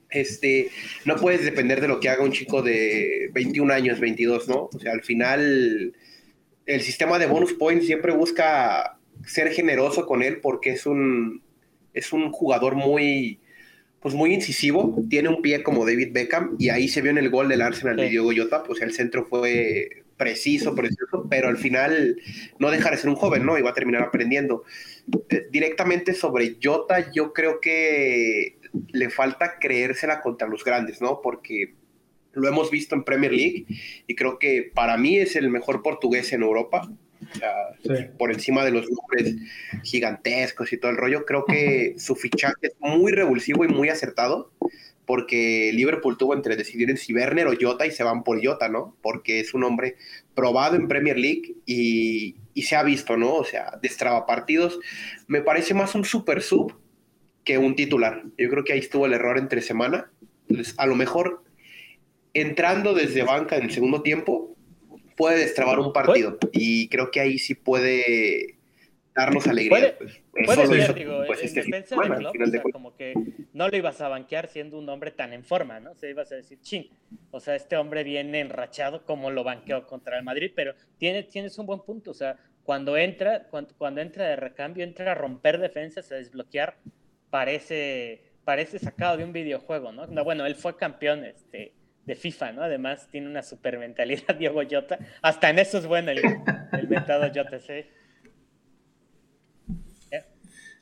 este, 0.09 0.69
no 1.05 1.15
puedes 1.15 1.43
depender 1.43 1.81
de 1.81 1.87
lo 1.87 1.99
que 1.99 2.09
haga 2.09 2.23
un 2.23 2.31
chico 2.31 2.61
de 2.61 3.29
21 3.33 3.73
años, 3.73 3.99
22, 3.99 4.47
¿no? 4.47 4.69
O 4.73 4.79
sea, 4.79 4.93
al 4.93 5.03
final, 5.03 5.93
el 6.65 6.81
sistema 6.81 7.19
de 7.19 7.27
bonus 7.27 7.53
points 7.53 7.85
siempre 7.85 8.11
busca 8.13 8.97
ser 9.25 9.51
generoso 9.51 10.05
con 10.05 10.23
él 10.23 10.39
porque 10.41 10.71
es 10.71 10.85
un, 10.85 11.41
es 11.93 12.13
un 12.13 12.31
jugador 12.31 12.75
muy, 12.75 13.39
pues 14.01 14.15
muy 14.15 14.33
incisivo, 14.33 14.97
tiene 15.09 15.29
un 15.29 15.41
pie 15.41 15.61
como 15.61 15.85
David 15.85 16.09
Beckham 16.11 16.55
y 16.57 16.69
ahí 16.69 16.87
se 16.87 17.01
vio 17.01 17.11
en 17.11 17.17
el 17.17 17.29
gol 17.29 17.49
del 17.49 17.61
Arsenal 17.61 17.97
de 17.97 18.09
Diogo 18.09 18.31
Jota, 18.35 18.63
pues 18.63 18.81
el 18.81 18.93
centro 18.93 19.25
fue 19.25 20.03
preciso, 20.17 20.75
precioso, 20.75 21.27
pero 21.29 21.47
al 21.47 21.57
final 21.57 22.17
no 22.59 22.71
deja 22.71 22.91
de 22.91 22.97
ser 22.97 23.09
un 23.09 23.15
joven, 23.15 23.45
¿no? 23.45 23.57
Y 23.57 23.61
va 23.61 23.69
a 23.69 23.73
terminar 23.73 24.03
aprendiendo. 24.03 24.63
Eh, 25.29 25.47
directamente 25.49 26.13
sobre 26.13 26.57
Jota, 26.61 27.11
yo 27.11 27.31
creo 27.31 27.61
que 27.61 28.58
le 28.89 29.09
falta 29.09 29.59
creérsela 29.59 30.21
contra 30.21 30.47
los 30.47 30.63
grandes, 30.63 31.01
¿no? 31.01 31.21
Porque 31.21 31.75
lo 32.33 32.47
hemos 32.47 32.71
visto 32.71 32.95
en 32.95 33.03
Premier 33.03 33.33
League 33.33 33.65
y 34.07 34.15
creo 34.15 34.39
que 34.39 34.71
para 34.73 34.97
mí 34.97 35.17
es 35.17 35.35
el 35.35 35.49
mejor 35.49 35.81
portugués 35.81 36.31
en 36.33 36.43
Europa. 36.43 36.89
Por 38.17 38.31
encima 38.31 38.63
de 38.63 38.71
los 38.71 38.85
nombres 38.89 39.35
gigantescos 39.83 40.71
y 40.71 40.77
todo 40.77 40.91
el 40.91 40.97
rollo, 40.97 41.25
creo 41.25 41.45
que 41.45 41.95
su 41.97 42.15
fichaje 42.15 42.55
es 42.61 42.75
muy 42.79 43.11
revulsivo 43.11 43.65
y 43.65 43.67
muy 43.67 43.89
acertado 43.89 44.51
porque 45.09 45.71
Liverpool 45.73 46.19
tuvo 46.19 46.35
entre 46.35 46.55
decidir 46.55 46.91
en 46.91 46.97
si 46.97 47.15
Werner 47.15 47.47
o 47.47 47.53
Jota 47.59 47.87
y 47.87 47.91
se 47.91 48.03
van 48.03 48.23
por 48.23 48.45
Jota, 48.45 48.69
¿no? 48.69 48.95
Porque 49.01 49.39
es 49.39 49.55
un 49.55 49.63
hombre 49.63 49.95
probado 50.35 50.75
en 50.75 50.87
Premier 50.87 51.17
League 51.17 51.55
y, 51.65 52.35
se 52.61 52.75
ha 52.75 52.83
visto, 52.83 53.17
¿no? 53.17 53.33
O 53.33 53.43
sea, 53.43 53.79
destraba 53.81 54.27
partidos. 54.27 54.79
Me 55.25 55.41
parece 55.41 55.73
más 55.73 55.95
un 55.95 56.05
super 56.05 56.43
sub 56.43 56.75
que 57.49 57.57
un 57.57 57.75
titular. 57.75 58.21
Yo 58.37 58.47
creo 58.47 58.63
que 58.63 58.73
ahí 58.73 58.79
estuvo 58.79 59.07
el 59.07 59.13
error 59.13 59.39
entre 59.39 59.61
semana. 59.61 60.11
Entonces, 60.47 60.75
a 60.77 60.85
lo 60.85 60.93
mejor 60.93 61.43
entrando 62.35 62.93
desde 62.93 63.23
banca 63.23 63.57
en 63.57 63.63
el 63.63 63.71
segundo 63.71 64.03
tiempo 64.03 64.55
puede 65.17 65.39
destrabar 65.39 65.79
un 65.79 65.91
partido 65.91 66.37
y 66.51 66.87
creo 66.89 67.09
que 67.09 67.21
ahí 67.21 67.39
sí 67.39 67.55
puede 67.55 68.59
darnos 69.15 69.47
alegría. 69.47 69.97
Pues. 69.97 70.21
Puede 70.45 70.67
ser, 70.67 70.93
digo, 70.93 71.23
pues, 71.25 71.39
en 71.39 71.45
este 71.47 71.63
defensa 71.63 71.95
de 71.97 72.61
como 72.71 72.95
que 72.95 73.15
no 73.53 73.67
lo 73.67 73.75
ibas 73.75 73.99
a 73.99 74.09
banquear 74.09 74.47
siendo 74.47 74.77
un 74.77 74.87
hombre 74.87 75.09
tan 75.09 75.33
en 75.33 75.43
forma, 75.43 75.79
¿no? 75.79 75.93
O 75.93 75.95
sea, 75.95 76.07
ibas 76.07 76.31
a 76.31 76.35
decir, 76.35 76.59
ching, 76.61 76.87
o 77.31 77.39
sea, 77.39 77.55
este 77.55 77.77
hombre 77.77 78.03
viene 78.03 78.41
enrachado 78.41 79.03
como 79.05 79.31
lo 79.31 79.43
banqueó 79.43 79.87
contra 79.87 80.19
el 80.19 80.23
Madrid, 80.23 80.51
pero 80.55 80.75
tiene, 80.99 81.23
tienes 81.23 81.57
un 81.57 81.65
buen 81.65 81.79
punto, 81.79 82.11
o 82.11 82.13
sea, 82.13 82.37
cuando 82.63 82.95
entra, 82.95 83.47
cuando, 83.49 83.73
cuando 83.75 84.01
entra 84.01 84.27
de 84.27 84.35
recambio, 84.35 84.83
entra 84.83 85.13
a 85.13 85.15
romper 85.15 85.57
defensas, 85.57 86.11
a 86.11 86.15
desbloquear, 86.15 86.77
parece, 87.29 88.21
parece 88.45 88.79
sacado 88.79 89.17
de 89.17 89.23
un 89.23 89.33
videojuego, 89.33 89.91
¿no? 89.91 90.07
no 90.07 90.23
bueno, 90.23 90.45
él 90.45 90.55
fue 90.55 90.75
campeón 90.75 91.23
este, 91.25 91.73
de 92.05 92.15
FIFA, 92.15 92.53
¿no? 92.53 92.63
Además, 92.63 93.07
tiene 93.11 93.27
una 93.27 93.43
super 93.43 93.77
mentalidad, 93.77 94.35
Diego 94.39 94.61
Jota, 94.69 94.99
hasta 95.21 95.49
en 95.49 95.59
eso 95.59 95.77
es 95.77 95.85
bueno 95.85 96.11
el, 96.11 96.21
el 96.73 96.87
metado 96.87 97.27
JC. 97.27 97.99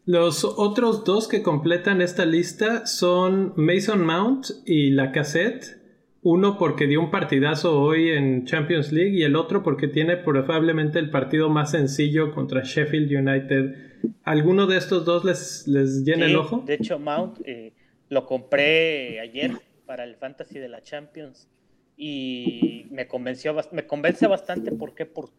Los 0.08 0.46
otros 0.46 1.04
dos 1.04 1.28
que 1.28 1.44
completan 1.44 2.02
esta 2.02 2.26
lista 2.26 2.86
son 2.86 3.52
Mason 3.58 4.06
Mount 4.06 4.46
y 4.66 4.92
Lacazette. 4.92 5.82
Uno 6.22 6.58
porque 6.58 6.88
dio 6.88 7.02
un 7.02 7.12
partidazo 7.12 7.82
hoy 7.82 8.12
en 8.12 8.46
Champions 8.46 8.94
League 8.94 9.18
y 9.18 9.24
el 9.24 9.36
otro 9.36 9.64
porque 9.64 9.90
tiene 9.90 10.16
probablemente 10.16 10.98
el 11.00 11.10
partido 11.10 11.50
más 11.50 11.72
sencillo 11.72 12.32
contra 12.32 12.64
Sheffield 12.64 13.12
United. 13.12 13.87
¿Alguno 14.24 14.68
de 14.68 14.78
estos 14.78 15.06
dos 15.06 15.24
les, 15.24 15.68
les 15.68 16.04
llena 16.04 16.26
el 16.26 16.36
ojo? 16.36 16.64
De 16.66 16.74
hecho, 16.74 17.00
Mount 17.00 17.40
eh, 17.46 17.74
lo 18.10 18.26
compré 18.26 19.20
ayer 19.20 19.52
para 19.86 20.04
el 20.04 20.16
Fantasy 20.16 20.60
de 20.60 20.68
la 20.68 20.82
Champions 20.82 21.48
y 21.96 22.86
me 22.92 23.08
convenció, 23.08 23.56
me 23.72 23.88
convence 23.88 24.28
bastante 24.28 24.72
porque 24.72 25.06
por, 25.06 25.32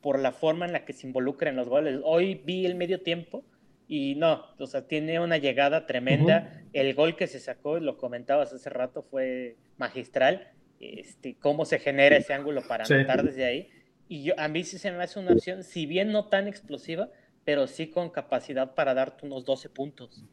por 0.00 0.18
la 0.18 0.32
forma 0.32 0.64
en 0.66 0.72
la 0.72 0.84
que 0.84 0.92
se 0.92 1.06
involucra 1.06 1.50
en 1.50 1.56
los 1.56 1.68
goles. 1.68 2.00
Hoy 2.04 2.40
vi 2.44 2.66
el 2.66 2.74
medio 2.74 3.00
tiempo 3.00 3.44
y 3.88 4.14
no, 4.16 4.44
o 4.58 4.66
sea, 4.66 4.86
tiene 4.86 5.20
una 5.20 5.38
llegada 5.38 5.86
tremenda. 5.86 6.62
El 6.72 6.94
gol 6.94 7.16
que 7.16 7.26
se 7.26 7.38
sacó, 7.38 7.78
lo 7.78 7.96
comentabas 7.98 8.52
hace 8.52 8.70
rato, 8.70 9.02
fue 9.02 9.56
magistral. 9.76 10.52
Este, 10.80 11.36
cómo 11.38 11.64
se 11.64 11.78
genera 11.78 12.16
ese 12.16 12.34
ángulo 12.34 12.62
para 12.66 12.84
anotar 12.84 13.22
desde 13.22 13.44
ahí. 13.44 13.68
Y 14.08 14.24
yo, 14.24 14.34
a 14.38 14.48
mí 14.48 14.62
sí 14.64 14.78
se 14.78 14.92
me 14.92 15.02
hace 15.02 15.18
una 15.18 15.32
opción, 15.32 15.62
si 15.64 15.86
bien 15.86 16.12
no 16.12 16.28
tan 16.28 16.46
explosiva, 16.46 17.08
pero 17.46 17.68
sí 17.68 17.86
con 17.86 18.10
capacidad 18.10 18.74
para 18.74 18.92
darte 18.92 19.24
unos 19.24 19.44
12 19.44 19.68
puntos. 19.70 20.24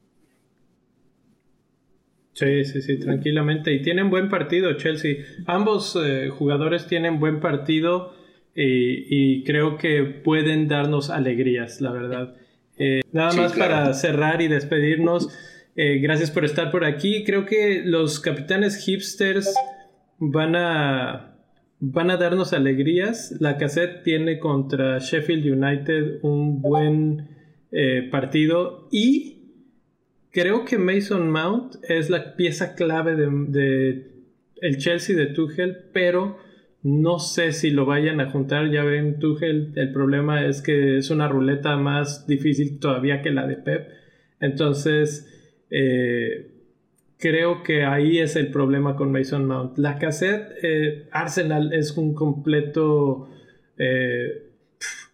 Sí, 2.34 2.66
sí, 2.66 2.82
sí, 2.82 3.00
tranquilamente. 3.00 3.72
Y 3.72 3.84
tienen 3.84 4.10
buen 4.10 4.30
partido, 4.30 4.74
Chelsea. 4.74 5.18
Ambos 5.46 5.96
eh, 5.96 6.30
jugadores 6.30 6.88
tienen 6.88 7.20
buen 7.20 7.40
partido 7.40 8.16
y, 8.56 9.06
y, 9.10 9.44
creo 9.44 9.78
que 9.78 10.04
pueden 10.04 10.68
darnos 10.68 11.12
alegrías, 11.12 11.82
la 11.82 11.92
verdad. 11.92 12.36
Eh, 12.78 13.02
nada 13.12 13.34
más 13.34 13.54
para 13.54 13.94
cerrar 13.94 14.42
y 14.42 14.48
despedirnos. 14.48 15.30
Eh, 15.76 16.00
gracias 16.00 16.32
por 16.32 16.46
estar 16.46 16.72
por 16.72 16.84
aquí. 16.84 17.24
Creo 17.24 17.46
que 17.46 17.84
los 17.86 18.20
capitanes 18.20 18.84
hipsters 18.84 19.54
van 20.18 20.56
a, 20.56 21.33
van 21.86 22.12
a 22.12 22.18
darnos 22.18 22.54
alegrías. 22.54 23.36
La 23.42 23.58
cassette 23.58 24.04
tiene 24.04 24.40
contra 24.40 25.00
Sheffield 25.00 25.46
United 25.46 26.20
un 26.22 26.62
buen 26.62 27.28
eh, 27.72 28.08
partido 28.10 28.88
y 28.90 29.38
creo 30.32 30.64
que 30.64 30.78
Mason 30.78 31.30
Mount 31.30 31.76
es 31.90 32.10
la 32.10 32.38
pieza 32.38 32.74
clave 32.76 33.16
de, 33.18 34.12
el 34.62 34.78
Chelsea 34.78 35.16
de 35.18 35.28
Tuchel, 35.28 35.76
pero 35.92 36.38
no 36.84 37.20
sé 37.20 37.52
si 37.52 37.70
lo 37.70 37.86
vayan 37.86 38.22
a 38.22 38.32
juntar. 38.32 38.72
Ya 38.72 38.86
ven, 38.86 39.20
Tuchel, 39.20 39.74
el 39.76 39.92
problema 39.92 40.46
es 40.46 40.62
que 40.62 40.98
es 41.00 41.10
una 41.10 41.28
ruleta 41.28 41.76
más 41.76 42.26
difícil 42.28 42.80
todavía 42.80 43.22
que 43.22 43.32
la 43.32 43.46
de 43.46 43.58
Pep. 43.58 43.90
Entonces, 44.40 45.30
eh, 45.70 46.53
creo 47.24 47.64
que 47.64 47.86
ahí 47.86 48.20
es 48.20 48.36
el 48.36 48.52
problema 48.52 48.98
con 48.98 49.14
Mason 49.14 49.46
Mount. 49.46 49.78
La 49.78 49.98
cassette, 49.98 50.58
eh, 50.62 51.08
Arsenal 51.10 51.72
es 51.72 51.96
un 51.96 52.14
completo. 52.14 53.30
Eh, 53.78 54.50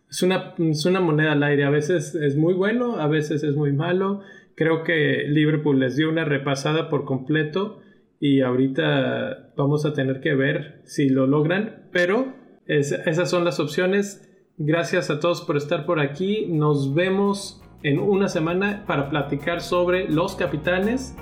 es, 0.10 0.24
una, 0.24 0.56
es 0.58 0.86
una 0.88 1.02
moneda 1.02 1.34
al 1.34 1.44
aire. 1.44 1.66
A 1.66 1.70
veces 1.70 2.16
es 2.16 2.36
muy 2.36 2.56
bueno, 2.56 3.00
a 3.00 3.06
veces 3.06 3.44
es 3.44 3.56
muy 3.56 3.74
malo. 3.74 4.22
Creo 4.56 4.84
que 4.84 5.26
Liverpool 5.28 5.80
les 5.80 5.98
dio 5.98 6.10
una 6.10 6.26
repasada 6.26 6.90
por 6.90 7.06
completo 7.06 7.80
y 8.20 8.42
ahorita 8.42 9.54
vamos 9.56 9.86
a 9.86 9.94
tener 9.94 10.20
que 10.20 10.34
ver 10.34 10.82
si 10.86 11.10
lo 11.10 11.28
logran, 11.28 11.84
pero 11.92 12.34
esas 12.66 13.30
son 13.30 13.46
las 13.46 13.60
opciones. 13.60 14.28
Gracias 14.58 15.12
a 15.12 15.20
todos 15.20 15.42
por 15.42 15.58
estar 15.58 15.86
por 15.86 16.00
aquí. 16.00 16.48
Nos 16.48 16.96
vemos 16.96 17.62
en 17.84 18.00
una 18.00 18.30
semana 18.30 18.84
para 18.88 19.12
platicar 19.12 19.62
sobre 19.62 20.10
los 20.10 20.36
capitanes 20.36 21.16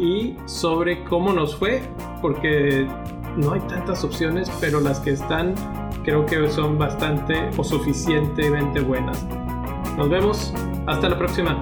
y 0.00 0.36
sobre 0.46 1.04
cómo 1.04 1.32
nos 1.32 1.54
fue, 1.54 1.82
porque 2.22 2.86
no 3.36 3.52
hay 3.52 3.60
tantas 3.60 4.02
opciones, 4.02 4.50
pero 4.60 4.80
las 4.80 4.98
que 5.00 5.10
están 5.10 5.54
creo 6.04 6.24
que 6.24 6.48
son 6.50 6.78
bastante 6.78 7.50
o 7.56 7.62
suficientemente 7.62 8.80
buenas. 8.80 9.24
Nos 9.96 10.08
vemos, 10.08 10.54
hasta 10.86 11.08
la 11.08 11.18
próxima. 11.18 11.60